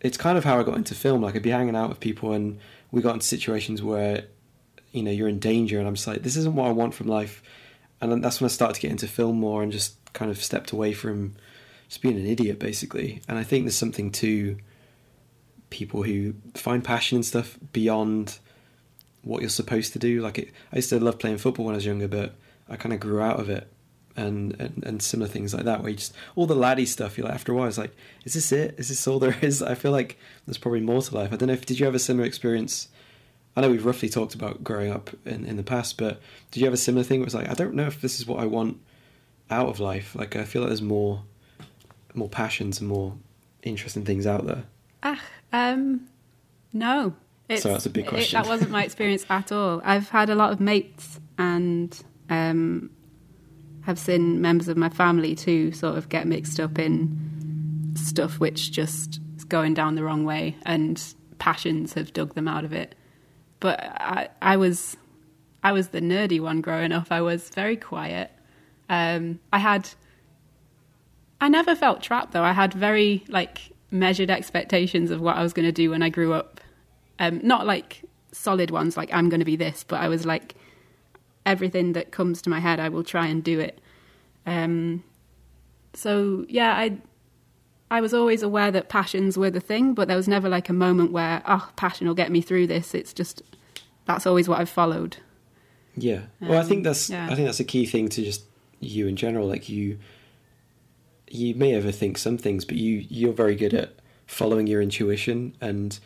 it's 0.00 0.16
kind 0.16 0.36
of 0.36 0.44
how 0.44 0.58
I 0.58 0.62
got 0.62 0.76
into 0.76 0.94
film. 0.94 1.22
Like 1.22 1.36
I'd 1.36 1.42
be 1.42 1.50
hanging 1.50 1.76
out 1.76 1.88
with 1.88 2.00
people 2.00 2.32
and 2.32 2.58
we 2.90 3.02
got 3.02 3.14
into 3.14 3.26
situations 3.26 3.82
where 3.82 4.24
you 4.92 5.02
know 5.02 5.10
you're 5.10 5.28
in 5.28 5.38
danger 5.38 5.78
and 5.78 5.88
I'm 5.88 5.94
just 5.94 6.06
like 6.06 6.22
this 6.22 6.36
isn't 6.36 6.54
what 6.54 6.68
I 6.68 6.72
want 6.72 6.94
from 6.94 7.06
life. 7.08 7.42
And 8.00 8.12
then 8.12 8.20
that's 8.20 8.40
when 8.40 8.46
I 8.46 8.52
started 8.52 8.74
to 8.74 8.80
get 8.80 8.90
into 8.90 9.08
film 9.08 9.38
more 9.38 9.62
and 9.62 9.72
just 9.72 9.96
kind 10.12 10.30
of 10.30 10.42
stepped 10.42 10.72
away 10.72 10.92
from 10.92 11.34
just 11.88 12.02
being 12.02 12.16
an 12.16 12.26
idiot 12.26 12.58
basically. 12.58 13.22
And 13.28 13.38
I 13.38 13.42
think 13.42 13.64
there's 13.64 13.76
something 13.76 14.10
to 14.12 14.56
people 15.70 16.02
who 16.02 16.34
find 16.54 16.84
passion 16.84 17.16
and 17.16 17.26
stuff 17.26 17.58
beyond 17.72 18.38
what 19.22 19.40
you're 19.40 19.50
supposed 19.50 19.92
to 19.94 19.98
do. 19.98 20.20
Like 20.20 20.38
it, 20.38 20.52
I 20.72 20.76
used 20.76 20.90
to 20.90 21.00
love 21.00 21.18
playing 21.18 21.38
football 21.38 21.66
when 21.66 21.74
I 21.74 21.76
was 21.76 21.86
younger, 21.86 22.08
but 22.08 22.34
I 22.68 22.76
kind 22.76 22.92
of 22.92 23.00
grew 23.00 23.20
out 23.20 23.40
of 23.40 23.50
it, 23.50 23.70
and, 24.16 24.58
and 24.60 24.82
and 24.84 25.02
similar 25.02 25.28
things 25.28 25.52
like 25.54 25.64
that. 25.64 25.82
Where 25.82 25.90
you 25.90 25.96
just 25.96 26.14
all 26.34 26.46
the 26.46 26.54
laddie 26.56 26.86
stuff. 26.86 27.16
You're 27.18 27.26
like 27.26 27.34
after 27.34 27.52
a 27.52 27.54
while, 27.54 27.68
it's 27.68 27.78
like, 27.78 27.94
is 28.24 28.34
this 28.34 28.50
it? 28.52 28.74
Is 28.78 28.88
this 28.88 29.06
all 29.06 29.18
there 29.24 29.36
is? 29.42 29.62
I 29.62 29.74
feel 29.74 29.92
like 29.92 30.18
there's 30.46 30.58
probably 30.58 30.80
more 30.80 31.02
to 31.02 31.14
life. 31.14 31.32
I 31.32 31.36
don't 31.36 31.48
know 31.48 31.52
if 31.52 31.66
did 31.66 31.78
you 31.78 31.86
have 31.86 31.94
a 31.94 31.98
similar 32.00 32.26
experience? 32.26 32.88
I 33.56 33.62
know 33.62 33.70
we've 33.70 33.86
roughly 33.86 34.10
talked 34.10 34.34
about 34.34 34.62
growing 34.62 34.90
up 34.92 35.08
in, 35.24 35.46
in 35.46 35.56
the 35.56 35.62
past, 35.62 35.96
but 35.96 36.20
did 36.50 36.60
you 36.60 36.66
have 36.66 36.74
a 36.74 36.78
similar 36.78 37.02
thing? 37.04 37.20
Where 37.20 37.24
it 37.24 37.32
was 37.32 37.34
like, 37.34 37.48
I 37.48 37.54
don't 37.54 37.72
know 37.74 37.86
if 37.86 38.02
this 38.02 38.18
is 38.20 38.26
what 38.26 38.38
I 38.38 38.44
want 38.44 38.78
out 39.50 39.68
of 39.68 39.80
life. 39.80 40.14
Like 40.14 40.36
I 40.36 40.44
feel 40.44 40.60
like 40.60 40.68
there's 40.68 40.82
more, 40.82 41.22
more 42.12 42.28
passions 42.28 42.80
and 42.80 42.88
more 42.88 43.14
interesting 43.62 44.04
things 44.04 44.26
out 44.26 44.46
there. 44.46 44.64
Ah, 45.02 45.22
um, 45.54 46.06
no. 46.74 47.14
It's, 47.48 47.62
So 47.62 47.70
that's 47.70 47.86
a 47.86 47.90
big 47.90 48.04
it- 48.04 48.08
question. 48.08 48.42
that 48.42 48.46
wasn't 48.48 48.70
my 48.70 48.84
experience 48.84 49.24
at 49.30 49.50
all. 49.52 49.80
I've 49.84 50.10
had 50.10 50.28
a 50.28 50.34
lot 50.34 50.52
of 50.52 50.60
mates 50.60 51.18
and 51.38 51.98
um, 52.28 52.90
have 53.86 53.98
seen 53.98 54.40
members 54.40 54.66
of 54.66 54.76
my 54.76 54.88
family 54.88 55.36
too 55.36 55.70
sort 55.70 55.96
of 55.96 56.08
get 56.08 56.26
mixed 56.26 56.58
up 56.58 56.76
in 56.78 57.94
stuff 57.94 58.40
which 58.40 58.72
just 58.72 59.20
is 59.36 59.44
going 59.44 59.74
down 59.74 59.94
the 59.94 60.02
wrong 60.02 60.24
way, 60.24 60.56
and 60.66 61.02
passions 61.38 61.92
have 61.94 62.12
dug 62.12 62.34
them 62.34 62.48
out 62.48 62.64
of 62.64 62.72
it. 62.72 62.96
But 63.60 63.80
I, 63.80 64.28
I 64.42 64.56
was, 64.56 64.96
I 65.62 65.72
was 65.72 65.88
the 65.88 66.00
nerdy 66.00 66.40
one 66.40 66.60
growing 66.60 66.90
up. 66.90 67.06
I 67.10 67.20
was 67.20 67.48
very 67.50 67.76
quiet. 67.76 68.32
Um, 68.88 69.38
I 69.52 69.58
had 69.58 69.88
I 71.40 71.48
never 71.48 71.76
felt 71.76 72.02
trapped 72.02 72.32
though. 72.32 72.42
I 72.42 72.52
had 72.52 72.74
very 72.74 73.24
like 73.28 73.58
measured 73.92 74.30
expectations 74.30 75.12
of 75.12 75.20
what 75.20 75.36
I 75.36 75.42
was 75.44 75.52
going 75.52 75.66
to 75.66 75.72
do 75.72 75.90
when 75.90 76.02
I 76.02 76.08
grew 76.08 76.32
up. 76.32 76.60
Um, 77.20 77.40
not 77.44 77.66
like 77.66 78.02
solid 78.32 78.72
ones, 78.72 78.96
like 78.96 79.10
I'm 79.12 79.28
going 79.28 79.40
to 79.40 79.46
be 79.46 79.56
this, 79.56 79.84
but 79.86 80.00
I 80.00 80.08
was 80.08 80.26
like 80.26 80.56
everything 81.46 81.94
that 81.94 82.10
comes 82.10 82.42
to 82.42 82.50
my 82.50 82.60
head, 82.60 82.78
I 82.78 82.90
will 82.90 83.04
try 83.04 83.26
and 83.28 83.42
do 83.42 83.58
it. 83.60 83.80
Um, 84.44 85.02
so 85.94 86.44
yeah, 86.48 86.72
I 86.72 86.98
I 87.90 88.00
was 88.00 88.12
always 88.12 88.42
aware 88.42 88.70
that 88.72 88.88
passions 88.88 89.38
were 89.38 89.50
the 89.50 89.60
thing, 89.60 89.94
but 89.94 90.08
there 90.08 90.16
was 90.16 90.28
never 90.28 90.48
like 90.48 90.68
a 90.68 90.72
moment 90.72 91.12
where, 91.12 91.42
oh, 91.46 91.70
passion 91.76 92.08
will 92.08 92.14
get 92.14 92.32
me 92.32 92.40
through 92.40 92.66
this. 92.66 92.94
It's 92.94 93.12
just, 93.12 93.42
that's 94.06 94.26
always 94.26 94.48
what 94.48 94.58
I've 94.58 94.68
followed. 94.68 95.18
Yeah. 95.96 96.22
Well, 96.40 96.58
I 96.58 96.64
think 96.64 96.78
Um, 96.78 96.82
that's 96.82 97.08
yeah. 97.08 97.28
I 97.30 97.34
think 97.36 97.46
that's 97.46 97.60
a 97.60 97.64
key 97.64 97.86
thing 97.86 98.08
to 98.08 98.22
just 98.24 98.42
you 98.80 99.06
in 99.06 99.14
general. 99.16 99.46
Like 99.46 99.68
you, 99.68 99.98
you 101.30 101.54
may 101.54 101.80
overthink 101.80 102.18
some 102.18 102.36
things, 102.38 102.64
but 102.64 102.76
you 102.76 103.06
you're 103.08 103.32
very 103.32 103.54
good 103.54 103.72
at 103.72 103.94
following 104.26 104.66
your 104.66 104.82
intuition, 104.82 105.56
and 105.60 105.98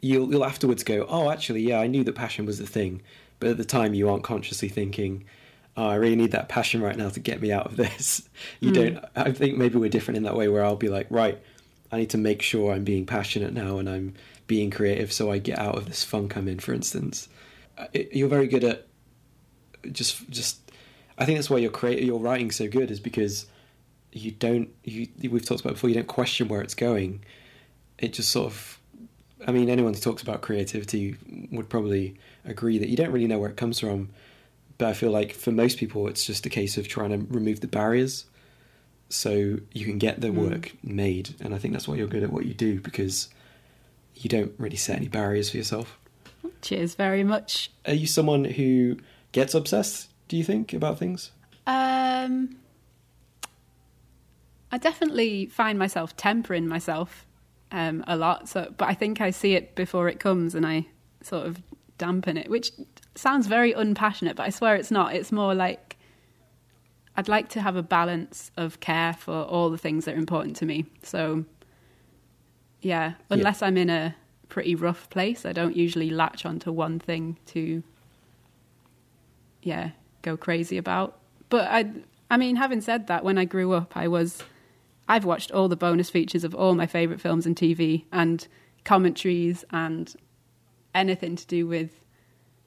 you'll 0.00 0.30
you'll 0.30 0.44
afterwards 0.44 0.84
go, 0.84 1.04
oh, 1.08 1.30
actually, 1.30 1.62
yeah, 1.62 1.80
I 1.80 1.88
knew 1.88 2.04
that 2.04 2.14
passion 2.14 2.46
was 2.46 2.58
the 2.58 2.66
thing, 2.66 3.02
but 3.40 3.50
at 3.50 3.56
the 3.56 3.64
time 3.64 3.94
you 3.94 4.08
aren't 4.08 4.24
consciously 4.24 4.68
thinking. 4.68 5.24
Oh, 5.76 5.86
I 5.88 5.96
really 5.96 6.14
need 6.14 6.30
that 6.30 6.48
passion 6.48 6.80
right 6.80 6.96
now 6.96 7.08
to 7.08 7.18
get 7.18 7.42
me 7.42 7.50
out 7.50 7.66
of 7.66 7.76
this. 7.84 8.28
You 8.60 8.70
Mm. 8.70 8.74
don't. 8.74 9.04
I 9.16 9.32
think 9.32 9.56
maybe 9.58 9.76
we're 9.76 9.88
different 9.90 10.16
in 10.18 10.22
that 10.22 10.36
way, 10.36 10.46
where 10.48 10.64
I'll 10.64 10.76
be 10.76 10.88
like, 10.88 11.08
right, 11.10 11.38
I 11.90 11.98
need 11.98 12.10
to 12.10 12.18
make 12.18 12.42
sure 12.42 12.72
I'm 12.72 12.84
being 12.84 13.06
passionate 13.06 13.52
now 13.52 13.78
and 13.78 13.88
I'm 13.88 14.14
being 14.46 14.70
creative, 14.70 15.12
so 15.12 15.32
I 15.32 15.38
get 15.38 15.58
out 15.58 15.76
of 15.76 15.86
this 15.86 16.04
funk 16.04 16.36
I'm 16.36 16.46
in. 16.48 16.58
For 16.60 16.72
instance, 16.74 17.28
Uh, 17.76 17.86
it, 17.92 18.14
you're 18.14 18.28
very 18.28 18.46
good 18.46 18.62
at 18.62 18.86
just 19.90 20.28
just 20.30 20.58
I 21.18 21.24
think 21.24 21.38
that's 21.38 21.50
why 21.50 21.58
your 21.58 21.70
create 21.70 22.02
your 22.04 22.20
writing 22.20 22.50
so 22.50 22.68
good 22.68 22.90
is 22.90 23.00
because 23.00 23.46
you 24.12 24.30
don't 24.30 24.68
you 24.84 25.08
we've 25.28 25.44
talked 25.44 25.60
about 25.62 25.74
before 25.74 25.90
you 25.90 25.94
don't 25.96 26.06
question 26.06 26.46
where 26.48 26.60
it's 26.62 26.74
going. 26.74 27.24
It 27.98 28.12
just 28.12 28.30
sort 28.30 28.46
of 28.46 28.78
I 29.46 29.52
mean 29.52 29.68
anyone 29.68 29.94
who 29.94 30.00
talks 30.00 30.22
about 30.22 30.40
creativity 30.40 31.16
would 31.52 31.68
probably 31.68 32.16
agree 32.44 32.78
that 32.78 32.88
you 32.88 32.96
don't 32.96 33.12
really 33.12 33.26
know 33.26 33.38
where 33.38 33.50
it 33.50 33.56
comes 33.56 33.78
from. 33.80 34.10
But 34.78 34.88
I 34.88 34.92
feel 34.92 35.10
like 35.10 35.32
for 35.32 35.52
most 35.52 35.78
people 35.78 36.08
it's 36.08 36.24
just 36.24 36.46
a 36.46 36.50
case 36.50 36.76
of 36.76 36.88
trying 36.88 37.10
to 37.10 37.18
remove 37.32 37.60
the 37.60 37.68
barriers 37.68 38.26
so 39.08 39.58
you 39.72 39.84
can 39.84 39.98
get 39.98 40.20
the 40.20 40.28
Mm. 40.28 40.50
work 40.50 40.72
made 40.82 41.34
and 41.40 41.54
I 41.54 41.58
think 41.58 41.72
that's 41.74 41.86
why 41.86 41.94
you're 41.94 42.06
good 42.08 42.22
at 42.22 42.32
what 42.32 42.46
you 42.46 42.54
do 42.54 42.80
because 42.80 43.28
you 44.14 44.28
don't 44.30 44.52
really 44.58 44.76
set 44.76 44.96
any 44.96 45.08
barriers 45.08 45.50
for 45.50 45.56
yourself. 45.58 45.98
Cheers 46.62 46.94
very 46.94 47.22
much. 47.24 47.70
Are 47.86 47.94
you 47.94 48.06
someone 48.06 48.44
who 48.44 48.96
gets 49.32 49.54
obsessed, 49.54 50.08
do 50.28 50.36
you 50.36 50.44
think, 50.44 50.72
about 50.72 50.98
things? 50.98 51.30
Um, 51.66 52.56
I 54.72 54.78
definitely 54.78 55.46
find 55.46 55.78
myself 55.78 56.16
tempering 56.16 56.66
myself 56.66 57.26
um, 57.74 58.02
a 58.06 58.16
lot. 58.16 58.48
So, 58.48 58.72
but 58.78 58.88
I 58.88 58.94
think 58.94 59.20
I 59.20 59.30
see 59.30 59.54
it 59.54 59.74
before 59.74 60.08
it 60.08 60.18
comes, 60.18 60.54
and 60.54 60.64
I 60.66 60.86
sort 61.20 61.46
of 61.46 61.62
dampen 61.98 62.38
it, 62.38 62.48
which 62.48 62.72
sounds 63.14 63.46
very 63.46 63.72
unpassionate. 63.72 64.36
But 64.36 64.44
I 64.44 64.50
swear 64.50 64.76
it's 64.76 64.90
not. 64.90 65.14
It's 65.14 65.30
more 65.30 65.54
like 65.54 65.96
I'd 67.16 67.28
like 67.28 67.48
to 67.50 67.60
have 67.60 67.76
a 67.76 67.82
balance 67.82 68.50
of 68.56 68.80
care 68.80 69.12
for 69.12 69.42
all 69.42 69.68
the 69.68 69.78
things 69.78 70.06
that 70.06 70.14
are 70.14 70.18
important 70.18 70.56
to 70.56 70.66
me. 70.66 70.86
So, 71.02 71.44
yeah, 72.80 73.14
unless 73.28 73.60
I'm 73.60 73.76
in 73.76 73.90
a 73.90 74.14
pretty 74.48 74.74
rough 74.74 75.10
place, 75.10 75.44
I 75.44 75.52
don't 75.52 75.76
usually 75.76 76.10
latch 76.10 76.46
onto 76.46 76.72
one 76.72 76.98
thing 76.98 77.38
to 77.46 77.82
yeah, 79.64 79.90
go 80.22 80.36
crazy 80.36 80.76
about. 80.78 81.18
But 81.48 81.68
I, 81.70 81.90
I 82.30 82.36
mean, 82.36 82.56
having 82.56 82.80
said 82.80 83.08
that, 83.08 83.24
when 83.24 83.38
I 83.38 83.44
grew 83.44 83.72
up, 83.72 83.96
I 83.96 84.08
was, 84.08 84.42
I've 85.08 85.24
watched 85.24 85.52
all 85.52 85.68
the 85.68 85.76
bonus 85.76 86.10
features 86.10 86.44
of 86.44 86.54
all 86.54 86.74
my 86.74 86.86
favorite 86.86 87.20
films 87.20 87.46
and 87.46 87.54
TV 87.54 88.04
and 88.12 88.46
commentaries 88.84 89.64
and 89.70 90.14
anything 90.94 91.36
to 91.36 91.46
do 91.46 91.66
with, 91.66 91.90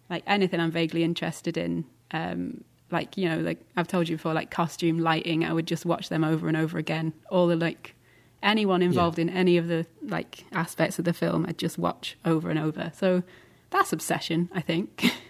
like 0.09 0.23
anything 0.27 0.59
I'm 0.59 0.71
vaguely 0.71 1.03
interested 1.03 1.57
in. 1.57 1.85
Um, 2.11 2.63
like 2.91 3.17
you 3.17 3.27
know, 3.27 3.39
like 3.39 3.59
I've 3.75 3.87
told 3.87 4.07
you 4.07 4.15
before, 4.17 4.33
like 4.33 4.51
costume, 4.51 4.99
lighting. 4.99 5.43
I 5.43 5.51
would 5.53 5.67
just 5.67 5.85
watch 5.85 6.09
them 6.09 6.23
over 6.23 6.47
and 6.47 6.55
over 6.55 6.77
again. 6.77 7.13
All 7.29 7.47
the 7.47 7.55
like 7.55 7.95
anyone 8.43 8.81
involved 8.81 9.19
in 9.19 9.29
any 9.29 9.57
of 9.57 9.67
the 9.67 9.85
like 10.03 10.45
aspects 10.53 10.99
of 10.99 11.05
the 11.05 11.13
film, 11.13 11.45
I'd 11.47 11.57
just 11.57 11.77
watch 11.77 12.17
over 12.23 12.49
and 12.49 12.59
over. 12.59 12.91
So 12.95 13.23
that's 13.71 13.91
obsession, 13.91 14.49
I 14.53 14.61
think. 14.61 15.05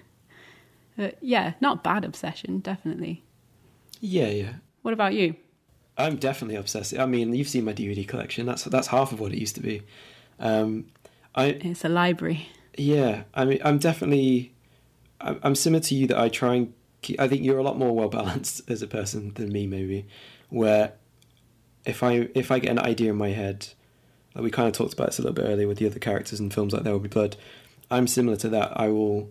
Uh, 1.00 1.12
yeah, 1.22 1.54
not 1.62 1.84
bad 1.84 2.04
obsession, 2.04 2.58
definitely. 2.58 3.24
Yeah, 4.02 4.30
yeah. 4.30 4.54
What 4.82 4.96
about 4.96 5.14
you? 5.14 5.36
I'm 5.98 6.18
definitely 6.18 6.56
obsessed. 6.56 6.98
I 6.98 7.06
mean, 7.06 7.34
you've 7.34 7.50
seen 7.50 7.66
my 7.66 7.74
DVD 7.74 8.08
collection. 8.08 8.46
That's 8.46 8.64
that's 8.66 8.88
half 8.88 9.12
of 9.12 9.20
what 9.20 9.32
it 9.34 9.40
used 9.40 9.56
to 9.56 9.62
be. 9.62 9.82
Um, 10.40 10.86
I 11.36 11.46
It's 11.48 11.84
a 11.84 11.90
library. 11.90 12.50
yeah. 12.78 13.24
I 13.34 13.46
mean, 13.46 13.60
I'm 13.64 13.78
definitely. 13.80 14.54
I'm 15.20 15.40
I'm 15.44 15.56
similar 15.56 15.82
to 15.84 15.96
you 15.96 16.08
that 16.08 16.18
I 16.18 16.30
try 16.30 16.56
and. 16.56 16.74
Keep, 17.02 17.20
I 17.20 17.28
think 17.28 17.44
you're 17.44 17.60
a 17.60 17.64
lot 17.64 17.78
more 17.78 17.96
well 17.96 18.10
balanced 18.10 18.62
as 18.70 18.82
a 18.82 18.88
person 18.88 19.34
than 19.36 19.52
me, 19.52 19.68
maybe. 19.68 20.06
Where, 20.50 20.94
if 21.86 22.04
I 22.04 22.30
if 22.36 22.52
I 22.52 22.60
get 22.60 22.72
an 22.72 22.80
idea 22.80 23.12
in 23.12 23.18
my 23.18 23.30
head, 23.30 23.68
like 24.36 24.44
we 24.44 24.52
kind 24.52 24.68
of 24.68 24.74
talked 24.74 24.94
about 24.94 25.08
this 25.08 25.20
a 25.20 25.22
little 25.22 25.36
bit 25.36 25.46
earlier 25.46 25.68
with 25.68 25.78
the 25.78 25.86
other 25.86 26.00
characters 26.00 26.40
in 26.40 26.50
films 26.50 26.74
like 26.74 26.84
There 26.84 26.94
Will 26.94 27.00
Be 27.00 27.10
Blood, 27.10 27.38
I'm 27.90 28.08
similar 28.08 28.38
to 28.38 28.50
that. 28.50 28.80
I 28.80 28.90
will, 28.90 29.30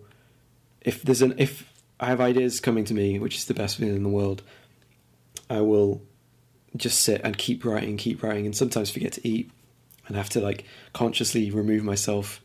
if 0.81 1.01
there's 1.03 1.21
an 1.21 1.35
if 1.37 1.71
I 1.99 2.07
have 2.07 2.21
ideas 2.21 2.59
coming 2.59 2.85
to 2.85 2.93
me, 2.93 3.19
which 3.19 3.35
is 3.37 3.45
the 3.45 3.53
best 3.53 3.77
feeling 3.77 3.95
in 3.95 4.03
the 4.03 4.09
world, 4.09 4.43
I 5.49 5.61
will 5.61 6.01
just 6.75 7.01
sit 7.01 7.21
and 7.23 7.37
keep 7.37 7.63
writing, 7.63 7.97
keep 7.97 8.21
writing, 8.21 8.45
and 8.45 8.55
sometimes 8.55 8.89
forget 8.89 9.13
to 9.13 9.27
eat, 9.27 9.49
and 10.07 10.15
have 10.15 10.29
to 10.29 10.41
like 10.41 10.65
consciously 10.93 11.51
remove 11.51 11.83
myself 11.83 12.41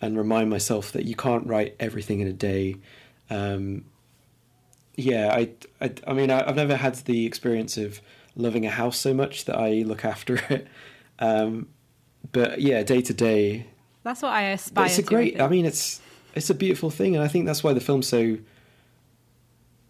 and 0.00 0.16
remind 0.18 0.50
myself 0.50 0.92
that 0.92 1.04
you 1.04 1.14
can't 1.14 1.46
write 1.46 1.76
everything 1.78 2.20
in 2.20 2.26
a 2.26 2.32
day. 2.32 2.76
Um, 3.30 3.84
yeah, 4.96 5.32
I, 5.32 5.50
I, 5.80 5.92
I 6.06 6.12
mean, 6.12 6.30
I, 6.30 6.46
I've 6.46 6.56
never 6.56 6.76
had 6.76 6.96
the 6.96 7.24
experience 7.24 7.76
of 7.76 8.00
loving 8.34 8.66
a 8.66 8.70
house 8.70 8.98
so 8.98 9.14
much 9.14 9.44
that 9.46 9.56
I 9.56 9.82
look 9.82 10.04
after 10.04 10.34
it. 10.50 10.66
Um, 11.18 11.68
but 12.32 12.60
yeah, 12.60 12.82
day 12.82 13.00
to 13.02 13.14
day, 13.14 13.66
That's 14.02 14.22
what 14.22 14.32
I 14.32 14.42
aspire 14.50 14.86
it's 14.86 14.98
a 14.98 15.02
great. 15.02 15.40
I 15.40 15.48
mean, 15.48 15.64
it's 15.64 16.00
it's 16.34 16.50
a 16.50 16.54
beautiful 16.54 16.90
thing, 16.90 17.14
and 17.14 17.24
I 17.24 17.28
think 17.28 17.46
that's 17.46 17.62
why 17.62 17.72
the 17.72 17.80
film's 17.80 18.08
so. 18.08 18.38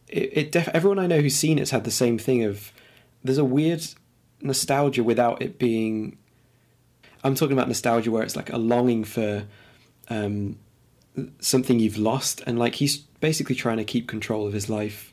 It, 0.09 0.31
it 0.37 0.53
def- 0.53 0.68
everyone 0.68 0.99
I 0.99 1.07
know 1.07 1.21
who's 1.21 1.37
seen 1.37 1.59
it's 1.59 1.71
had 1.71 1.85
the 1.85 1.90
same 1.90 2.18
thing 2.18 2.45
of 2.45 2.73
there's 3.25 3.39
a 3.39 3.45
weird 3.45 3.83
nostalgia 4.41 5.03
without 5.05 5.43
it 5.43 5.59
being. 5.59 6.19
I'm 7.25 7.35
talking 7.35 7.53
about 7.53 7.69
nostalgia 7.69 8.11
where 8.11 8.23
it's 8.23 8.35
like 8.37 8.53
a 8.53 8.59
longing 8.59 9.05
for 9.05 9.45
um, 10.09 10.59
something 11.41 11.79
you've 11.79 11.99
lost, 11.99 12.43
and 12.47 12.59
like 12.59 12.75
he's 12.77 12.99
basically 12.99 13.55
trying 13.55 13.77
to 13.77 13.85
keep 13.85 14.09
control 14.09 14.47
of 14.47 14.53
his 14.53 14.69
life. 14.69 15.13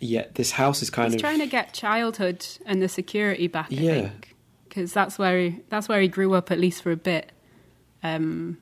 Yet 0.00 0.36
this 0.36 0.52
house 0.52 0.80
is 0.80 0.90
kind 0.90 1.08
He's 1.12 1.16
of 1.16 1.20
trying 1.22 1.40
to 1.40 1.46
get 1.46 1.74
childhood 1.74 2.46
and 2.64 2.80
the 2.80 2.88
security 2.88 3.48
back. 3.48 3.66
I 3.72 3.74
Yeah. 3.74 4.00
think 4.02 4.36
because 4.68 4.92
that's 4.92 5.18
where 5.18 5.38
he, 5.40 5.60
that's 5.70 5.88
where 5.88 6.00
he 6.00 6.06
grew 6.06 6.34
up 6.34 6.52
at 6.52 6.60
least 6.60 6.82
for 6.82 6.92
a 6.92 6.96
bit, 6.96 7.32
um, 8.04 8.58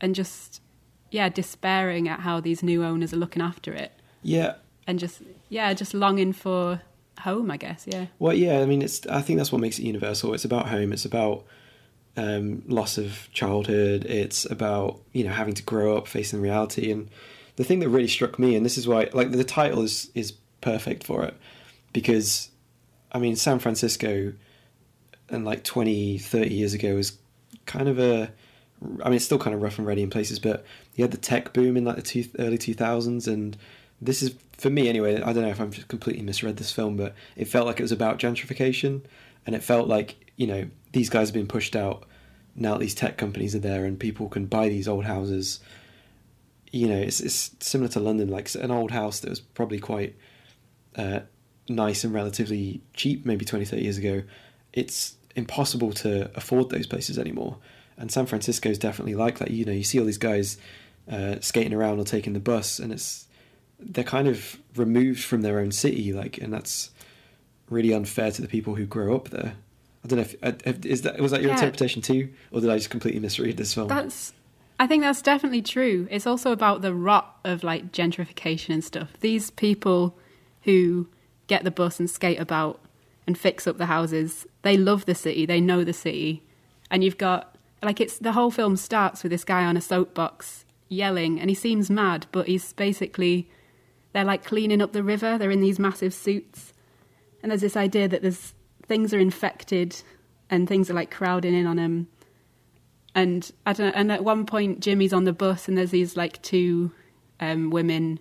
and 0.00 0.14
just 0.14 0.62
yeah, 1.10 1.28
despairing 1.28 2.06
at 2.08 2.20
how 2.20 2.38
these 2.38 2.62
new 2.62 2.84
owners 2.84 3.12
are 3.12 3.16
looking 3.16 3.42
after 3.42 3.72
it, 3.72 3.90
yeah. 4.22 4.54
and 4.86 5.00
just 5.00 5.20
yeah, 5.48 5.72
just 5.74 5.94
longing 5.94 6.32
for 6.32 6.80
home. 7.20 7.50
I 7.50 7.56
guess 7.56 7.84
yeah. 7.86 8.06
Well, 8.18 8.34
yeah, 8.34 8.60
I 8.60 8.66
mean, 8.66 8.82
it's. 8.82 9.06
I 9.06 9.20
think 9.20 9.38
that's 9.38 9.52
what 9.52 9.60
makes 9.60 9.78
it 9.78 9.84
universal. 9.84 10.34
It's 10.34 10.44
about 10.44 10.68
home. 10.68 10.92
It's 10.92 11.04
about 11.04 11.44
um, 12.16 12.62
loss 12.66 12.98
of 12.98 13.28
childhood. 13.32 14.04
It's 14.04 14.44
about 14.50 15.00
you 15.12 15.24
know 15.24 15.30
having 15.32 15.54
to 15.54 15.62
grow 15.62 15.96
up, 15.96 16.06
facing 16.06 16.40
reality. 16.40 16.90
And 16.90 17.08
the 17.56 17.64
thing 17.64 17.80
that 17.80 17.88
really 17.88 18.08
struck 18.08 18.38
me, 18.38 18.56
and 18.56 18.64
this 18.64 18.78
is 18.78 18.86
why, 18.86 19.08
like, 19.12 19.30
the 19.30 19.44
title 19.44 19.82
is 19.82 20.10
is 20.14 20.32
perfect 20.60 21.04
for 21.04 21.24
it, 21.24 21.34
because, 21.92 22.50
I 23.12 23.18
mean, 23.18 23.36
San 23.36 23.58
Francisco, 23.58 24.32
and 25.28 25.44
like 25.44 25.64
20, 25.64 26.18
30 26.18 26.54
years 26.54 26.74
ago 26.74 26.94
was 26.94 27.18
kind 27.66 27.88
of 27.88 27.98
a. 27.98 28.30
I 29.02 29.08
mean, 29.08 29.14
it's 29.14 29.24
still 29.24 29.40
kind 29.40 29.54
of 29.54 29.62
rough 29.62 29.78
and 29.78 29.86
ready 29.86 30.02
in 30.02 30.10
places, 30.10 30.38
but 30.38 30.64
you 30.94 31.02
had 31.02 31.10
the 31.10 31.16
tech 31.16 31.52
boom 31.52 31.76
in 31.76 31.84
like 31.84 31.96
the 31.96 32.02
two, 32.02 32.24
early 32.38 32.58
two 32.58 32.74
thousands, 32.74 33.26
and 33.26 33.56
this 34.00 34.22
is 34.22 34.34
for 34.52 34.70
me 34.70 34.88
anyway. 34.88 35.20
I 35.20 35.32
don't 35.32 35.42
know 35.42 35.48
if 35.48 35.60
I'm 35.60 35.72
just 35.72 35.88
completely 35.88 36.22
misread 36.22 36.56
this 36.56 36.72
film, 36.72 36.96
but 36.96 37.14
it 37.36 37.46
felt 37.46 37.66
like 37.66 37.78
it 37.80 37.82
was 37.82 37.92
about 37.92 38.18
gentrification, 38.18 39.02
and 39.46 39.54
it 39.54 39.62
felt 39.62 39.88
like 39.88 40.32
you 40.36 40.46
know 40.46 40.68
these 40.92 41.08
guys 41.08 41.28
have 41.28 41.34
been 41.34 41.48
pushed 41.48 41.76
out. 41.76 42.04
Now 42.54 42.76
these 42.76 42.94
tech 42.94 43.16
companies 43.16 43.54
are 43.54 43.60
there, 43.60 43.84
and 43.84 43.98
people 43.98 44.28
can 44.28 44.46
buy 44.46 44.68
these 44.68 44.88
old 44.88 45.04
houses. 45.04 45.60
You 46.70 46.88
know, 46.88 46.98
it's 46.98 47.20
it's 47.20 47.54
similar 47.60 47.88
to 47.90 48.00
London, 48.00 48.28
like 48.28 48.54
an 48.54 48.70
old 48.70 48.90
house 48.90 49.20
that 49.20 49.30
was 49.30 49.40
probably 49.40 49.78
quite 49.78 50.16
uh, 50.96 51.20
nice 51.68 52.04
and 52.04 52.12
relatively 52.12 52.82
cheap, 52.94 53.24
maybe 53.24 53.44
20, 53.44 53.64
30 53.64 53.82
years 53.82 53.98
ago. 53.98 54.22
It's 54.72 55.16
impossible 55.34 55.92
to 55.92 56.30
afford 56.36 56.70
those 56.70 56.86
places 56.86 57.18
anymore. 57.18 57.58
And 57.96 58.12
San 58.12 58.26
Francisco 58.26 58.68
is 58.68 58.78
definitely 58.78 59.14
like 59.14 59.38
that. 59.38 59.50
You 59.50 59.64
know, 59.64 59.72
you 59.72 59.84
see 59.84 59.98
all 59.98 60.06
these 60.06 60.18
guys 60.18 60.58
uh, 61.10 61.36
skating 61.40 61.72
around 61.72 61.98
or 61.98 62.04
taking 62.04 62.32
the 62.32 62.40
bus, 62.40 62.78
and 62.78 62.92
it's 62.92 63.27
they're 63.80 64.04
kind 64.04 64.28
of 64.28 64.58
removed 64.76 65.22
from 65.22 65.42
their 65.42 65.58
own 65.60 65.72
city, 65.72 66.12
like, 66.12 66.38
and 66.38 66.52
that's 66.52 66.90
really 67.70 67.92
unfair 67.92 68.30
to 68.32 68.42
the 68.42 68.48
people 68.48 68.74
who 68.74 68.86
grow 68.86 69.14
up 69.14 69.28
there. 69.30 69.54
I 70.04 70.08
don't 70.08 70.18
know 70.18 70.22
if 70.24 70.34
uh, 70.42 70.72
is 70.84 71.02
that 71.02 71.18
was 71.20 71.32
that 71.32 71.42
your 71.42 71.50
Yeah. 71.50 71.56
interpretation 71.56 72.02
too, 72.02 72.30
or 72.52 72.60
did 72.60 72.70
I 72.70 72.76
just 72.76 72.90
completely 72.90 73.20
misread 73.20 73.56
this 73.56 73.74
film? 73.74 73.88
That's 73.88 74.32
I 74.80 74.86
think 74.86 75.02
that's 75.02 75.22
definitely 75.22 75.62
true. 75.62 76.06
It's 76.10 76.26
also 76.26 76.52
about 76.52 76.82
the 76.82 76.94
rot 76.94 77.36
of 77.44 77.64
like 77.64 77.90
gentrification 77.92 78.70
and 78.74 78.84
stuff. 78.84 79.12
These 79.20 79.50
people 79.50 80.16
who 80.62 81.08
get 81.48 81.64
the 81.64 81.70
bus 81.70 81.98
and 81.98 82.08
skate 82.08 82.38
about 82.38 82.80
and 83.26 83.36
fix 83.36 83.66
up 83.66 83.76
the 83.76 83.86
houses. 83.86 84.46
They 84.62 84.76
love 84.76 85.04
the 85.04 85.14
city, 85.14 85.46
they 85.46 85.60
know 85.60 85.82
the 85.84 85.92
city. 85.92 86.42
And 86.90 87.02
you've 87.04 87.18
got 87.18 87.56
like 87.82 88.00
it's 88.00 88.18
the 88.18 88.32
whole 88.32 88.50
film 88.50 88.76
starts 88.76 89.22
with 89.22 89.30
this 89.30 89.44
guy 89.44 89.64
on 89.64 89.76
a 89.76 89.80
soapbox 89.80 90.64
yelling 90.88 91.40
and 91.40 91.50
he 91.50 91.54
seems 91.54 91.90
mad, 91.90 92.26
but 92.32 92.46
he's 92.46 92.72
basically 92.72 93.48
they're 94.12 94.24
like 94.24 94.44
cleaning 94.44 94.80
up 94.80 94.92
the 94.92 95.02
river. 95.02 95.38
They're 95.38 95.50
in 95.50 95.60
these 95.60 95.78
massive 95.78 96.14
suits. 96.14 96.72
And 97.42 97.50
there's 97.50 97.60
this 97.60 97.76
idea 97.76 98.08
that 98.08 98.22
there's 98.22 98.54
things 98.86 99.12
are 99.12 99.18
infected 99.18 100.02
and 100.50 100.68
things 100.68 100.90
are 100.90 100.94
like 100.94 101.10
crowding 101.10 101.54
in 101.54 101.66
on 101.66 101.78
him. 101.78 102.08
And 103.14 103.50
I 103.66 103.72
don't 103.72 103.88
know, 103.88 103.92
and 103.94 104.12
at 104.12 104.24
one 104.24 104.46
point 104.46 104.80
Jimmy's 104.80 105.12
on 105.12 105.24
the 105.24 105.32
bus 105.32 105.68
and 105.68 105.76
there's 105.76 105.90
these 105.90 106.16
like 106.16 106.40
two 106.42 106.92
um, 107.40 107.70
women 107.70 108.20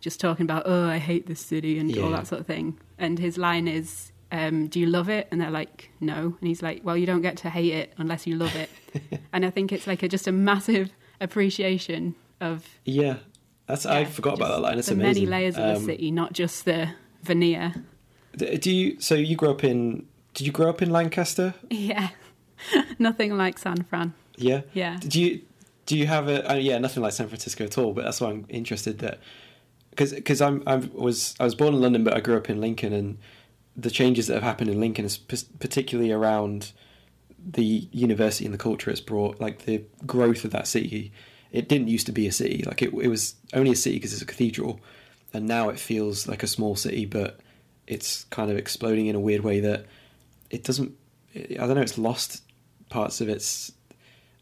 just 0.00 0.20
talking 0.20 0.44
about, 0.44 0.62
oh, 0.66 0.88
I 0.88 0.98
hate 0.98 1.26
this 1.26 1.40
city 1.40 1.78
and 1.78 1.96
all 1.98 2.10
that 2.10 2.26
sort 2.26 2.40
of 2.40 2.46
thing. 2.46 2.78
And 2.98 3.18
his 3.18 3.36
line 3.36 3.68
is, 3.68 4.12
um, 4.32 4.68
do 4.68 4.80
you 4.80 4.86
love 4.86 5.08
it? 5.08 5.28
And 5.30 5.40
they're 5.40 5.50
like, 5.50 5.90
no. 6.00 6.36
And 6.38 6.48
he's 6.48 6.62
like, 6.62 6.82
well, 6.84 6.96
you 6.96 7.06
don't 7.06 7.20
get 7.20 7.36
to 7.38 7.50
hate 7.50 7.72
it 7.72 7.92
unless 7.98 8.26
you 8.26 8.36
love 8.36 8.54
it. 8.56 8.70
and 9.32 9.44
I 9.44 9.50
think 9.50 9.72
it's 9.72 9.86
like 9.86 10.02
a, 10.02 10.08
just 10.08 10.26
a 10.26 10.32
massive 10.32 10.90
appreciation 11.20 12.14
of 12.40 12.66
Yeah, 12.84 13.16
that's 13.70 13.86
I 13.86 14.04
forgot 14.04 14.34
about 14.34 14.48
that 14.50 14.60
line. 14.60 14.78
It's 14.78 14.88
the 14.88 14.94
amazing. 14.94 15.24
many 15.24 15.42
layers 15.42 15.56
of 15.56 15.62
the 15.64 15.76
Um, 15.76 15.84
city, 15.84 16.10
not 16.10 16.32
just 16.32 16.64
the 16.64 16.90
veneer. 17.22 17.74
Do 18.36 18.70
you? 18.70 19.00
So 19.00 19.14
you 19.14 19.36
grew 19.36 19.50
up 19.50 19.64
in? 19.64 20.06
Did 20.34 20.46
you 20.46 20.52
grow 20.52 20.68
up 20.70 20.82
in 20.82 20.90
Lancaster? 20.90 21.54
Yeah, 21.70 22.10
nothing 22.98 23.36
like 23.36 23.58
San 23.58 23.82
Fran. 23.84 24.14
Yeah. 24.36 24.62
Yeah. 24.74 24.98
Did 25.00 25.14
you? 25.14 25.40
Do 25.86 25.96
you 25.98 26.06
have 26.06 26.28
a? 26.28 26.52
Uh, 26.52 26.54
yeah, 26.54 26.78
nothing 26.78 27.02
like 27.02 27.12
San 27.12 27.26
Francisco 27.28 27.64
at 27.64 27.76
all. 27.78 27.92
But 27.92 28.04
that's 28.04 28.20
why 28.20 28.28
I'm 28.30 28.46
interested 28.48 28.98
that 29.00 29.18
because 29.90 30.12
because 30.12 30.40
I'm 30.40 30.62
I 30.66 30.76
was 30.76 31.34
I 31.40 31.44
was 31.44 31.54
born 31.54 31.74
in 31.74 31.80
London, 31.80 32.04
but 32.04 32.14
I 32.14 32.20
grew 32.20 32.36
up 32.36 32.48
in 32.48 32.60
Lincoln, 32.60 32.92
and 32.92 33.18
the 33.76 33.90
changes 33.90 34.26
that 34.28 34.34
have 34.34 34.42
happened 34.42 34.70
in 34.70 34.78
Lincoln 34.80 35.04
is 35.04 35.16
p- 35.18 35.36
particularly 35.58 36.12
around 36.12 36.72
the 37.44 37.88
university 37.92 38.44
and 38.44 38.52
the 38.54 38.58
culture 38.58 38.90
it's 38.90 39.00
brought, 39.00 39.40
like 39.40 39.64
the 39.64 39.82
growth 40.06 40.44
of 40.44 40.50
that 40.52 40.66
city. 40.68 41.10
It 41.52 41.68
didn't 41.68 41.88
used 41.88 42.06
to 42.06 42.12
be 42.12 42.26
a 42.26 42.32
city; 42.32 42.62
like 42.66 42.82
it, 42.82 42.92
it 42.94 43.08
was 43.08 43.34
only 43.52 43.72
a 43.72 43.76
city 43.76 43.96
because 43.96 44.12
it's 44.12 44.22
a 44.22 44.26
cathedral, 44.26 44.80
and 45.32 45.46
now 45.46 45.68
it 45.68 45.78
feels 45.78 46.28
like 46.28 46.42
a 46.42 46.46
small 46.46 46.76
city, 46.76 47.06
but 47.06 47.40
it's 47.86 48.24
kind 48.24 48.50
of 48.50 48.56
exploding 48.56 49.06
in 49.06 49.16
a 49.16 49.20
weird 49.20 49.42
way 49.42 49.60
that 49.60 49.86
it 50.50 50.64
doesn't. 50.64 50.92
I 51.34 51.54
don't 51.66 51.74
know. 51.74 51.80
It's 51.82 51.98
lost 51.98 52.42
parts 52.88 53.20
of 53.20 53.28
its. 53.28 53.72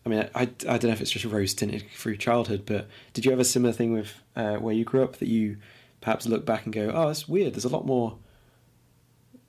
I 0.06 0.08
mean, 0.10 0.28
I, 0.34 0.42
I 0.42 0.44
don't 0.78 0.84
know 0.84 0.90
if 0.90 1.00
it's 1.02 1.10
just 1.10 1.24
rose 1.26 1.52
tinted 1.52 1.84
through 1.94 2.16
childhood, 2.16 2.62
but 2.64 2.88
did 3.12 3.24
you 3.26 3.30
have 3.30 3.40
a 3.40 3.44
similar 3.44 3.74
thing 3.74 3.92
with 3.92 4.14
uh, 4.36 4.56
where 4.56 4.74
you 4.74 4.84
grew 4.84 5.02
up 5.02 5.16
that 5.16 5.28
you 5.28 5.58
perhaps 6.00 6.26
look 6.26 6.46
back 6.46 6.64
and 6.64 6.72
go, 6.72 6.90
oh, 6.94 7.08
it's 7.08 7.28
weird. 7.28 7.52
There's 7.54 7.64
a 7.66 7.68
lot 7.68 7.84
more 7.84 8.16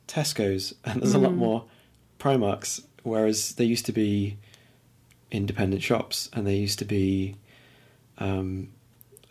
Tesco's 0.08 0.74
and 0.84 1.02
there's 1.02 1.13
a 1.13 1.19
lot 1.19 1.32
Mm. 1.34 1.38
more 1.38 1.65
Primarks, 2.19 2.84
whereas 3.04 3.54
there 3.54 3.67
used 3.67 3.86
to 3.86 3.91
be 3.93 4.38
independent 5.32 5.82
shops 5.84 6.30
and 6.34 6.45
there 6.45 6.56
used 6.56 6.80
to 6.80 6.86
be, 6.86 7.36
um, 8.19 8.69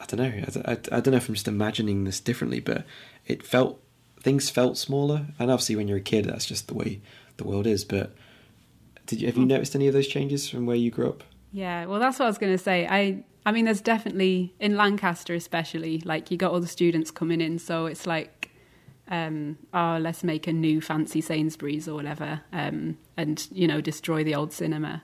I 0.00 0.06
don't 0.06 0.18
know. 0.20 0.62
I, 0.66 0.72
I, 0.72 0.72
I 0.72 1.00
don't 1.00 1.08
know 1.12 1.16
if 1.16 1.28
I'm 1.28 1.34
just 1.34 1.48
imagining 1.48 2.04
this 2.04 2.20
differently, 2.20 2.60
but 2.60 2.84
it 3.26 3.42
felt 3.42 3.80
things 4.20 4.50
felt 4.50 4.76
smaller. 4.78 5.26
And 5.38 5.50
obviously, 5.50 5.76
when 5.76 5.88
you're 5.88 5.98
a 5.98 6.02
kid, 6.02 6.24
that's 6.26 6.46
just 6.46 6.68
the 6.68 6.74
way 6.74 7.00
the 7.36 7.44
world 7.44 7.66
is. 7.66 7.84
But 7.84 8.14
did 9.06 9.20
you 9.20 9.26
have 9.26 9.36
you 9.36 9.44
Mm. 9.44 9.48
noticed 9.48 9.74
any 9.74 9.86
of 9.88 9.94
those 9.94 10.08
changes 10.08 10.48
from 10.48 10.66
where 10.66 10.76
you 10.76 10.90
grew 10.90 11.08
up? 11.08 11.24
Yeah, 11.52 11.86
well, 11.86 11.98
that's 11.98 12.18
what 12.18 12.26
I 12.26 12.28
was 12.28 12.38
going 12.38 12.52
to 12.52 12.58
say. 12.58 12.86
I, 12.86 13.24
I 13.46 13.52
mean, 13.52 13.64
there's 13.64 13.80
definitely 13.80 14.52
in 14.60 14.76
Lancaster, 14.76 15.34
especially, 15.34 16.00
like 16.04 16.30
you 16.30 16.36
got 16.36 16.52
all 16.52 16.60
the 16.60 16.66
students 16.66 17.10
coming 17.10 17.40
in, 17.40 17.58
so 17.58 17.86
it's 17.86 18.06
like, 18.06 18.50
um, 19.10 19.56
oh, 19.72 19.96
let's 19.98 20.22
make 20.22 20.46
a 20.46 20.52
new 20.52 20.82
fancy 20.82 21.22
Sainsbury's 21.22 21.88
or 21.88 21.94
whatever, 21.94 22.42
um, 22.52 22.98
and 23.16 23.48
you 23.50 23.66
know, 23.66 23.80
destroy 23.80 24.22
the 24.22 24.34
old 24.34 24.52
cinema, 24.52 25.02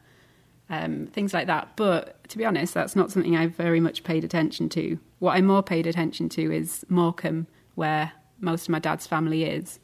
um, 0.70 1.06
things 1.06 1.34
like 1.34 1.46
that. 1.46 1.76
But 1.76 2.26
to 2.28 2.38
be 2.38 2.44
honest, 2.44 2.74
that's 2.74 2.96
not 2.96 3.10
something 3.10 3.36
I've 3.36 3.54
very 3.54 3.80
much 3.80 4.04
paid 4.04 4.24
attention 4.24 4.68
to. 4.70 4.98
What 5.18 5.36
I 5.36 5.40
more 5.40 5.62
paid 5.62 5.86
attention 5.86 6.28
to 6.30 6.52
is 6.54 6.84
Morecambe, 6.88 7.46
where 7.74 8.12
most 8.40 8.64
of 8.64 8.68
my 8.70 8.78
dad's 8.78 9.06
family 9.06 9.44
is, 9.44 9.78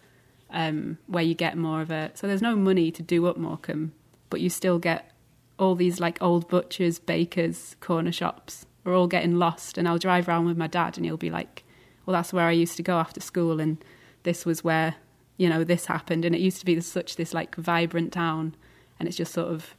um, 0.51 0.99
where 1.07 1.23
you 1.23 1.35
get 1.35 1.57
more 1.57 1.81
of 1.81 1.91
a. 1.91 2.11
So 2.15 2.27
there's 2.27 2.43
no 2.43 2.57
money 2.57 2.91
to 2.93 3.03
do 3.03 3.27
up 3.27 3.37
Morecambe, 3.37 3.93
but 4.31 4.41
you 4.41 4.51
still 4.51 4.79
get 4.79 5.13
all 5.59 5.75
these 5.75 6.01
like 6.01 6.21
old 6.23 6.49
butchers, 6.49 6.99
bakers, 6.99 7.77
corner 7.81 8.13
shops 8.13 8.67
are 8.87 8.95
all 8.95 9.07
getting 9.07 9.37
lost. 9.37 9.77
And 9.77 9.87
I'll 9.87 9.99
drive 9.99 10.29
around 10.29 10.47
with 10.47 10.57
my 10.57 10.67
dad, 10.67 10.97
and 10.97 11.05
he'll 11.05 11.17
be 11.17 11.31
like, 11.31 11.65
"Well, 12.07 12.15
that's 12.15 12.33
where 12.33 12.47
I 12.47 12.53
used 12.53 12.77
to 12.79 12.83
go 12.83 12.99
after 12.99 13.21
school, 13.21 13.61
and 13.61 13.83
this 14.23 14.47
was 14.47 14.65
where 14.65 14.97
you 15.37 15.49
know 15.49 15.65
this 15.65 15.87
happened." 15.87 16.25
And 16.25 16.35
it 16.35 16.41
used 16.41 16.61
to 16.61 16.67
be 16.67 16.81
such 16.81 17.17
this 17.17 17.35
like 17.35 17.55
vibrant 17.57 18.13
town, 18.13 18.55
and 18.99 19.07
it's 19.07 19.17
just 19.17 19.33
sort 19.33 19.49
of 19.49 19.75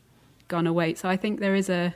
gone 0.51 0.67
away. 0.67 0.93
So 0.93 1.09
I 1.09 1.17
think 1.17 1.39
there 1.39 1.55
is 1.55 1.69
a. 1.69 1.95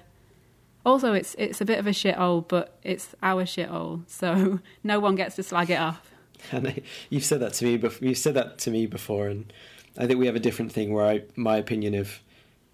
Also, 0.84 1.14
it's 1.14 1.36
it's 1.38 1.62
a 1.62 1.66
bit 1.66 1.78
of 1.78 1.86
a 1.86 1.92
shithole, 1.92 2.48
but 2.48 2.80
it's 2.84 3.16
our 3.22 3.44
shithole, 3.44 4.04
so 4.08 4.60
no 4.84 5.00
one 5.00 5.16
gets 5.16 5.36
to 5.36 5.44
slag 5.44 5.70
it 5.70 5.80
off. 5.80 6.12
And 6.52 6.68
I, 6.68 6.82
you've 7.10 7.26
said 7.26 7.40
that 7.42 7.54
to 7.54 7.66
me. 7.66 7.78
Before, 7.78 8.08
you've 8.08 8.18
said 8.18 8.34
that 8.36 8.58
to 8.60 8.72
me 8.72 8.88
before, 8.88 9.28
and 9.28 9.52
I 9.98 10.08
think 10.08 10.20
we 10.20 10.26
have 10.26 10.36
a 10.36 10.40
different 10.40 10.72
thing 10.72 10.94
where 10.94 11.06
I, 11.06 11.24
my 11.36 11.58
opinion 11.58 11.96
of 11.96 12.20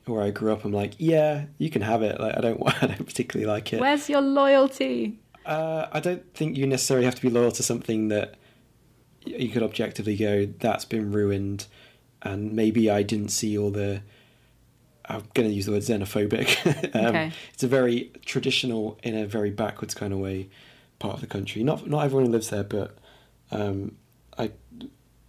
where 0.06 0.24
I 0.24 0.32
grew 0.32 0.52
up, 0.52 0.66
I'm 0.66 0.72
like, 0.72 0.94
yeah, 0.98 1.46
you 1.58 1.70
can 1.70 1.82
have 1.82 2.02
it. 2.02 2.20
Like, 2.20 2.38
I 2.38 2.42
don't, 2.42 2.62
I 2.84 2.88
don't 2.88 3.06
particularly 3.06 3.52
like 3.52 3.74
it. 3.74 3.80
Where's 3.80 4.10
your 4.10 4.22
loyalty? 4.22 5.20
Uh, 5.46 5.88
I 5.92 6.00
don't 6.00 6.34
think 6.34 6.58
you 6.58 6.68
necessarily 6.68 7.06
have 7.06 7.16
to 7.16 7.22
be 7.22 7.30
loyal 7.30 7.52
to 7.52 7.64
something 7.64 8.10
that 8.10 8.36
you 9.26 9.50
could 9.50 9.64
objectively 9.64 10.16
go, 10.16 10.48
that's 10.60 10.86
been 10.86 11.12
ruined, 11.12 11.68
and 12.22 12.54
maybe 12.54 12.90
I 12.90 13.04
didn't 13.04 13.30
see 13.30 13.58
all 13.58 13.72
the. 13.72 14.02
I'm 15.16 15.24
going 15.34 15.50
to 15.50 15.54
use 15.54 15.66
the 15.66 15.72
word 15.72 15.84
xenophobic. 15.84 16.96
um, 16.96 17.06
Okay. 17.08 17.32
It's 17.54 17.64
a 17.64 17.68
very 17.68 18.12
traditional, 18.26 19.00
in 19.04 19.16
a 19.16 19.26
very 19.26 19.52
backwards 19.52 19.94
kind 19.94 20.14
of 20.14 20.20
way, 20.20 20.50
part 21.00 21.16
of 21.16 21.22
the 21.22 21.28
country. 21.28 21.64
Not 21.64 21.88
not 21.88 22.06
everyone 22.06 22.28
who 22.28 22.32
lives 22.32 22.50
there, 22.50 22.64
but 22.64 22.98
um, 23.52 23.98
I 24.38 24.52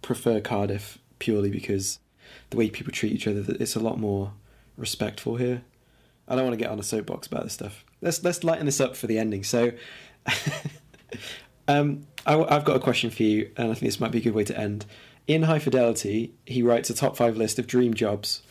prefer 0.01 0.39
Cardiff 0.39 0.99
purely 1.19 1.49
because 1.49 1.99
the 2.49 2.57
way 2.57 2.69
people 2.69 2.91
treat 2.91 3.13
each 3.13 3.27
other, 3.27 3.43
it's 3.59 3.75
a 3.75 3.79
lot 3.79 3.99
more 3.99 4.33
respectful 4.77 5.35
here. 5.35 5.63
I 6.27 6.35
don't 6.35 6.45
want 6.45 6.53
to 6.53 6.63
get 6.63 6.71
on 6.71 6.79
a 6.79 6.83
soapbox 6.83 7.27
about 7.27 7.43
this 7.43 7.53
stuff. 7.53 7.83
Let's 8.01 8.23
let's 8.23 8.43
lighten 8.43 8.65
this 8.65 8.79
up 8.79 8.95
for 8.95 9.07
the 9.07 9.19
ending. 9.19 9.43
So, 9.43 9.71
um, 11.67 12.07
I, 12.25 12.31
have 12.53 12.65
got 12.65 12.75
a 12.75 12.79
question 12.79 13.09
for 13.09 13.23
you, 13.23 13.51
and 13.57 13.71
I 13.71 13.73
think 13.73 13.91
this 13.91 13.99
might 13.99 14.11
be 14.11 14.19
a 14.19 14.21
good 14.21 14.33
way 14.33 14.43
to 14.45 14.57
end. 14.57 14.85
In 15.27 15.43
High 15.43 15.59
Fidelity, 15.59 16.33
he 16.45 16.61
writes 16.61 16.89
a 16.89 16.93
top 16.93 17.15
five 17.15 17.37
list 17.37 17.59
of 17.59 17.67
dream 17.67 17.93
jobs. 17.93 18.41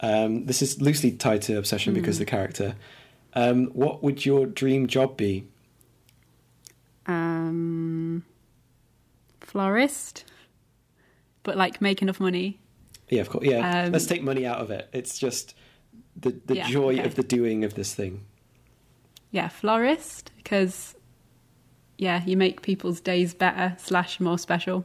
Um, 0.00 0.46
this 0.46 0.62
is 0.62 0.80
loosely 0.80 1.12
tied 1.12 1.42
to 1.42 1.58
obsession 1.58 1.92
because 1.94 2.16
of 2.16 2.20
the 2.20 2.30
character. 2.30 2.74
Um, 3.34 3.66
what 3.66 4.02
would 4.02 4.24
your 4.24 4.46
dream 4.46 4.86
job 4.86 5.16
be? 5.16 5.46
Um, 7.06 8.24
florist, 9.40 10.24
but 11.42 11.56
like 11.56 11.80
make 11.80 12.02
enough 12.02 12.20
money. 12.20 12.60
Yeah, 13.08 13.20
of 13.22 13.30
course. 13.30 13.44
Yeah, 13.44 13.84
Um, 13.86 13.92
let's 13.92 14.06
take 14.06 14.22
money 14.22 14.46
out 14.46 14.58
of 14.58 14.70
it. 14.70 14.88
It's 14.92 15.18
just 15.18 15.54
the 16.16 16.30
the 16.46 16.56
Yeah, 16.56 16.68
joy 16.68 16.94
okay. 16.94 17.04
of 17.04 17.14
the 17.16 17.22
doing 17.22 17.64
of 17.64 17.74
this 17.74 17.94
thing. 17.94 18.24
Yeah, 19.32 19.48
florist 19.48 20.30
because 20.36 20.94
yeah, 21.98 22.22
you 22.24 22.36
make 22.36 22.62
people's 22.62 23.00
days 23.00 23.34
better 23.34 23.76
slash 23.78 24.20
more 24.20 24.38
special, 24.38 24.84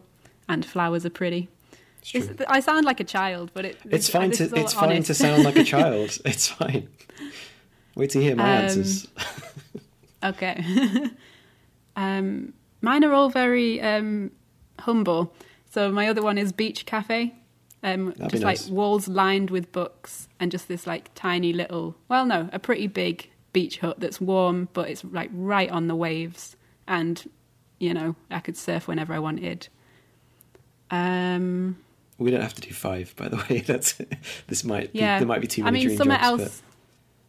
and 0.49 0.65
flowers 0.65 1.06
are 1.06 1.10
pretty. 1.12 1.47
It's 2.13 2.28
true. 2.28 2.36
It's, 2.39 2.41
I 2.48 2.60
sound 2.60 2.86
like 2.86 3.00
a 3.00 3.04
child, 3.04 3.52
but 3.54 3.65
it, 3.65 3.78
It's 3.89 4.10
fine 4.10 4.32
to 4.32 4.44
it's 4.56 4.74
fine 4.74 5.02
to 5.04 5.13
sound 5.13 5.44
like 5.44 5.56
a 5.56 5.63
child. 5.63 6.18
It's 6.26 6.48
fine. 6.48 6.88
Wait 7.96 8.10
to 8.12 8.22
hear 8.22 8.36
my 8.36 8.44
Um, 8.44 8.63
answers. 8.63 9.08
Okay. 10.24 10.63
um, 11.96 12.54
mine 12.82 13.04
are 13.04 13.13
all 13.13 13.30
very 13.30 13.80
um, 13.80 14.32
humble. 14.80 15.34
So 15.70 15.91
my 15.91 16.08
other 16.08 16.22
one 16.24 16.38
is 16.39 16.52
beach 16.52 16.86
cafe. 16.86 17.36
Um, 17.84 18.13
just 18.30 18.44
nice. 18.44 18.68
like 18.68 18.76
walls 18.76 19.08
lined 19.08 19.52
with 19.52 19.72
books 19.72 20.28
and 20.39 20.52
just 20.52 20.68
this 20.68 20.88
like 20.88 21.12
tiny 21.13 21.54
little, 21.54 21.96
well, 22.10 22.26
no, 22.26 22.50
a 22.52 22.58
pretty 22.58 22.88
big 22.88 23.30
beach 23.54 23.78
hut 23.78 24.00
that's 24.00 24.20
warm, 24.20 24.68
but 24.74 24.89
it's 24.89 25.04
like 25.04 25.30
right 25.32 25.70
on 25.70 25.88
the 25.88 25.96
waves, 25.96 26.56
and 26.88 27.30
you 27.78 27.94
know 27.94 28.15
I 28.32 28.39
could 28.39 28.58
surf 28.58 28.88
whenever 28.88 29.13
I 29.13 29.20
wanted. 29.20 29.68
Um, 30.89 31.78
We 32.17 32.32
don't 32.32 32.41
have 32.41 32.54
to 32.56 32.62
do 32.62 32.73
five, 32.73 33.13
by 33.17 33.28
the 33.30 33.38
way. 33.49 33.60
That's 33.60 33.99
this 34.47 34.63
might 34.63 34.93
be, 34.93 34.99
yeah, 34.99 35.19
there 35.19 35.28
might 35.28 35.41
be 35.41 35.47
too 35.47 35.62
I 35.63 35.65
many 35.65 35.80
mean, 35.80 35.88
dream 35.88 35.97
something 35.97 36.17
jobs. 36.17 36.41
else, 36.41 36.63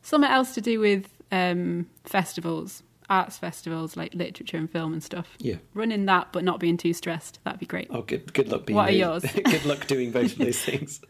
something 0.02 0.30
else 0.30 0.54
to 0.54 0.60
do 0.60 0.78
with 0.80 1.08
um, 1.32 1.86
festivals, 2.04 2.82
arts 3.10 3.36
festivals 3.38 3.96
like 3.96 4.14
literature 4.14 4.56
and 4.56 4.70
film 4.70 4.92
and 4.92 5.02
stuff. 5.02 5.28
Yeah. 5.38 5.56
running 5.74 6.06
that 6.06 6.32
but 6.32 6.42
not 6.44 6.58
being 6.60 6.76
too 6.76 6.92
stressed 6.92 7.38
that'd 7.44 7.60
be 7.60 7.66
great 7.66 7.86
Oh, 7.90 8.02
good. 8.02 8.32
Good 8.32 8.48
luck 8.48 8.66
being. 8.66 8.76
What 8.76 8.88
are 8.90 8.92
yours? 8.92 9.24
good 9.44 9.64
luck 9.64 9.86
doing 9.86 10.10
both 10.12 10.32
of 10.32 10.38
those 10.38 10.58
things. 10.64 11.00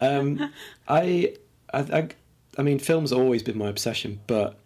Um, 0.00 0.52
I, 0.88 1.34
I, 1.72 1.78
I, 1.80 2.08
I 2.58 2.62
mean, 2.62 2.78
film's 2.78 3.12
always 3.12 3.42
been 3.42 3.58
my 3.58 3.68
obsession, 3.68 4.20
but 4.26 4.58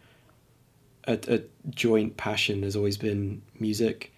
a, 1.07 1.19
a 1.29 1.43
joint 1.71 2.17
passion 2.17 2.63
has 2.63 2.77
always 2.77 2.97
been 2.99 3.43
music. 3.59 4.13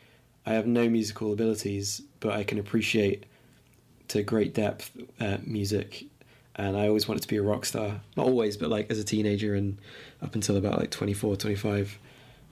I 0.46 0.54
have 0.54 0.66
no 0.66 0.88
musical 0.88 1.32
abilities, 1.32 2.02
but 2.20 2.32
I 2.32 2.42
can 2.44 2.58
appreciate 2.58 3.24
to 4.12 4.22
great 4.22 4.54
depth 4.54 4.90
uh, 5.20 5.38
music, 5.44 6.04
and 6.56 6.76
I 6.76 6.88
always 6.88 7.06
wanted 7.08 7.20
to 7.22 7.28
be 7.28 7.36
a 7.36 7.42
rock 7.42 7.64
star. 7.66 8.00
Not 8.16 8.26
always, 8.26 8.56
but 8.56 8.68
like 8.70 8.90
as 8.90 8.98
a 8.98 9.04
teenager 9.04 9.54
and 9.54 9.78
up 10.22 10.34
until 10.34 10.56
about 10.56 10.78
like 10.78 10.90
24, 10.90 11.36
25. 11.36 11.98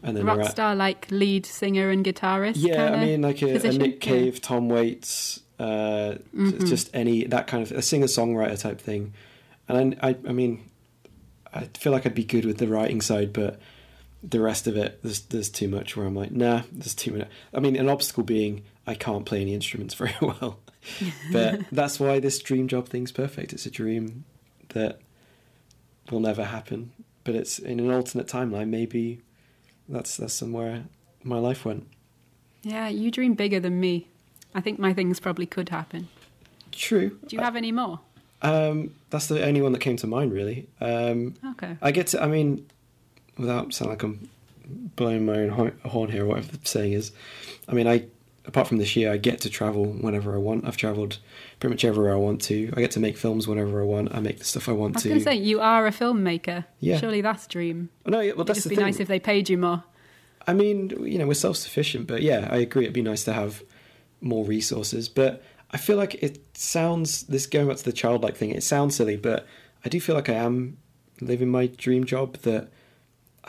and 0.03 0.17
then 0.17 0.25
Rock 0.27 0.45
star, 0.51 0.75
like 0.75 1.07
lead 1.11 1.45
singer 1.47 1.91
and 1.91 2.05
guitarist. 2.05 2.55
Yeah, 2.57 2.93
I 2.93 3.05
mean, 3.05 3.23
like 3.23 3.43
a, 3.43 3.55
a? 3.55 3.73
Nick 3.73 4.05
Yeah. 4.05 4.13
Cave, 4.13 4.41
Tom 4.41 4.69
Waits, 4.69 5.41
uh, 5.59 6.15
Mhm. 6.35 6.67
just 6.67 6.89
any 6.95 7.25
that 7.27 7.47
kind 7.47 7.63
of 7.63 7.71
a 7.73 7.83
singer 7.83 8.07
songwriter 8.07 8.59
type 8.59 8.81
thing. 8.81 9.13
And 9.69 9.97
I, 10.01 10.09
I, 10.11 10.17
I 10.29 10.33
mean, 10.33 10.65
I 11.53 11.69
feel 11.79 11.93
like 11.93 12.07
I'd 12.07 12.15
be 12.15 12.25
good 12.25 12.45
with 12.45 12.59
the 12.59 12.67
writing 12.69 13.01
side, 13.03 13.33
but 13.33 13.61
the 14.23 14.41
rest 14.41 14.67
of 14.67 14.77
it, 14.77 15.01
there's 15.03 15.21
there's 15.21 15.51
too 15.51 15.69
much 15.69 15.97
where 15.97 16.07
I'm 16.07 16.15
like, 16.17 16.33
nah, 16.33 16.63
there's 16.73 16.95
too 16.95 17.13
much. 17.13 17.29
I 17.55 17.61
mean, 17.61 17.77
an 17.77 17.89
obstacle 17.91 18.23
being 18.25 18.63
I 18.87 18.95
can't 18.95 19.27
play 19.27 19.43
any 19.43 19.53
instruments 19.55 19.95
very 20.03 20.15
well, 20.23 20.59
but 21.33 21.61
that's 21.71 22.01
why 22.01 22.21
this 22.21 22.39
dream 22.39 22.69
job 22.69 22.89
thing's 22.89 23.13
perfect. 23.13 23.53
It's 23.53 23.67
a 23.67 23.71
dream 23.71 24.25
that 24.71 25.01
will 26.11 26.21
never 26.21 26.45
happen, 26.45 26.93
but 27.25 27.35
it's 27.35 27.59
in 27.59 27.81
an 27.81 27.91
alternate 27.91 28.27
timeline. 28.27 28.69
Maybe 28.69 29.21
that's 29.89 30.17
that's 30.17 30.35
somewhere 30.35 30.85
my 31.23 31.39
life 31.39 31.65
went. 31.65 31.87
Yeah, 32.63 32.89
you 32.89 33.11
dream 33.11 33.35
bigger 33.35 33.61
than 33.61 33.81
me. 33.81 34.09
I 34.55 34.61
think 34.61 34.79
my 34.79 34.93
things 34.93 35.21
probably 35.21 35.47
could 35.47 35.69
happen. 35.69 36.09
True. 36.73 37.19
Do 37.27 37.37
you 37.37 37.43
have 37.43 37.57
any 37.57 37.73
more? 37.73 38.01
Um, 38.43 38.95
that's 39.11 39.27
the 39.27 39.45
only 39.45 39.61
one 39.61 39.73
that 39.73 39.81
came 39.81 39.97
to 39.99 40.07
mind, 40.07 40.33
really. 40.33 40.69
Um, 40.81 41.35
Okay. 41.53 41.77
I 41.83 41.91
get 41.93 42.09
to, 42.09 42.23
I 42.23 42.27
mean, 42.27 42.67
without 43.39 43.73
sounding 43.75 43.93
like 43.93 44.03
I'm 44.03 44.29
blowing 44.97 45.27
my 45.27 45.35
own 45.41 45.73
horn 45.85 46.11
here, 46.11 46.25
or 46.25 46.29
whatever 46.29 46.57
the 46.57 46.67
saying 46.67 46.93
is, 46.95 47.13
I 47.69 47.75
mean, 47.75 47.87
I, 47.87 48.07
apart 48.51 48.67
from 48.69 48.79
this 48.79 48.97
year, 48.97 49.13
I 49.13 49.17
get 49.17 49.41
to 49.43 49.49
travel 49.51 49.87
whenever 49.87 50.35
I 50.35 50.39
want. 50.39 50.67
I've 50.67 50.77
travelled 50.77 51.19
pretty 51.61 51.73
much 51.75 51.85
everywhere 51.85 52.13
I 52.13 52.17
want 52.19 52.43
to. 52.43 52.73
I 52.77 52.81
get 52.81 52.91
to 52.93 53.01
make 53.01 53.17
films 53.17 53.47
whenever 53.49 53.81
I 53.81 53.85
want. 53.85 54.13
I 54.15 54.21
make 54.21 54.39
the 54.39 54.45
stuff 54.45 54.69
I 54.69 54.73
want 54.73 54.97
I 54.97 54.99
was 54.99 55.03
to. 55.05 55.09
going 55.11 55.21
to 55.21 55.25
say, 55.25 55.35
you 55.37 55.61
are 55.61 55.87
a 55.87 55.91
filmmaker. 55.93 56.65
Yeah. 56.81 56.99
Surely 56.99 57.21
that's 57.21 57.47
a 57.47 57.49
dream. 57.49 57.89
no, 58.07 58.19
well, 58.19 58.27
It'd 58.29 58.47
that's 58.49 58.65
the 58.65 58.71
be 58.71 58.77
thing. 58.77 58.85
nice 58.85 59.01
if 59.01 59.09
they 59.09 59.21
paid 59.21 59.49
you 59.49 59.57
more. 59.57 59.85
I 60.47 60.53
mean, 60.53 60.91
you 61.05 61.19
know, 61.19 61.27
we're 61.29 61.35
self 61.35 61.57
sufficient, 61.59 62.07
but 62.09 62.23
yeah, 62.23 62.49
I 62.51 62.57
agree. 62.57 62.83
It'd 62.83 62.93
be 62.95 63.03
nice 63.03 63.25
to 63.25 63.33
have 63.33 63.63
more 64.21 64.45
resources. 64.45 65.09
But 65.09 65.43
I 65.71 65.77
feel 65.77 65.97
like 65.97 66.15
it 66.23 66.57
sounds 66.57 67.23
this 67.25 67.47
going 67.47 67.69
back 67.69 67.77
to 67.77 67.85
the 67.85 67.93
childlike 67.93 68.37
thing. 68.37 68.51
It 68.51 68.63
sounds 68.65 68.97
silly, 68.97 69.17
but 69.17 69.47
I 69.85 69.89
do 69.89 70.01
feel 70.01 70.15
like 70.17 70.29
I 70.29 70.35
am 70.35 70.77
living 71.21 71.49
my 71.51 71.67
dream 71.69 72.05
job. 72.05 72.37
That 72.39 72.69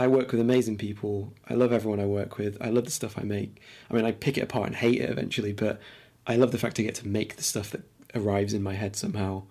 I 0.01 0.07
work 0.07 0.31
with 0.31 0.41
amazing 0.41 0.77
people. 0.79 1.31
I 1.47 1.53
love 1.53 1.71
everyone 1.71 1.99
I 1.99 2.05
work 2.07 2.39
with. 2.39 2.57
I 2.59 2.69
love 2.69 2.85
the 2.85 2.91
stuff 2.91 3.19
I 3.19 3.21
make. 3.23 3.61
I 3.89 3.93
mean, 3.93 4.03
I 4.03 4.11
pick 4.11 4.35
it 4.35 4.41
apart 4.41 4.65
and 4.65 4.75
hate 4.75 4.99
it 4.99 5.09
eventually, 5.11 5.53
but 5.53 5.79
I 6.25 6.37
love 6.37 6.51
the 6.51 6.57
fact 6.57 6.79
I 6.79 6.83
get 6.83 6.95
to 6.95 7.07
make 7.07 7.35
the 7.35 7.43
stuff 7.43 7.69
that 7.69 7.83
arrives 8.15 8.53
in 8.55 8.63
my 8.63 8.73
head 8.73 8.95
somehow. 8.95 9.43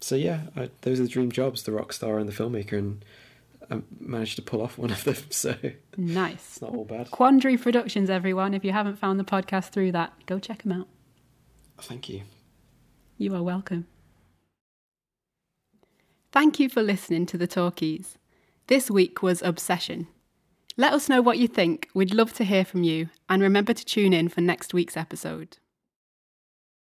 So 0.00 0.16
yeah, 0.16 0.40
I, 0.56 0.70
those 0.80 0.98
are 0.98 1.04
the 1.04 1.08
dream 1.08 1.30
jobs: 1.30 1.62
the 1.62 1.70
rock 1.70 1.92
star 1.92 2.18
and 2.18 2.28
the 2.28 2.32
filmmaker, 2.32 2.76
and 2.76 3.04
I 3.70 3.82
managed 4.00 4.34
to 4.34 4.42
pull 4.42 4.62
off 4.62 4.76
one 4.78 4.90
of 4.90 5.04
them. 5.04 5.14
So 5.30 5.54
Nice. 5.96 6.34
it's 6.34 6.60
not 6.62 6.74
all 6.74 6.84
bad. 6.84 7.12
Quandary 7.12 7.56
Productions, 7.56 8.10
everyone. 8.10 8.52
If 8.52 8.64
you 8.64 8.72
haven't 8.72 8.96
found 8.98 9.20
the 9.20 9.24
podcast 9.24 9.70
through 9.70 9.92
that, 9.92 10.12
go 10.26 10.40
check 10.40 10.64
them 10.64 10.72
out. 10.72 10.88
Thank 11.78 12.08
you. 12.08 12.22
You 13.16 13.32
are 13.36 13.42
welcome. 13.44 13.86
Thank 16.32 16.58
you 16.58 16.68
for 16.68 16.82
listening 16.82 17.26
to 17.26 17.38
the 17.38 17.46
Talkies. 17.46 18.18
This 18.66 18.90
week 18.90 19.22
was 19.22 19.42
Obsession. 19.42 20.06
Let 20.78 20.94
us 20.94 21.06
know 21.06 21.20
what 21.20 21.36
you 21.36 21.46
think. 21.46 21.88
We'd 21.92 22.14
love 22.14 22.32
to 22.34 22.44
hear 22.44 22.64
from 22.64 22.82
you. 22.82 23.10
And 23.28 23.42
remember 23.42 23.74
to 23.74 23.84
tune 23.84 24.14
in 24.14 24.30
for 24.30 24.40
next 24.40 24.72
week's 24.72 24.96
episode. 24.96 25.58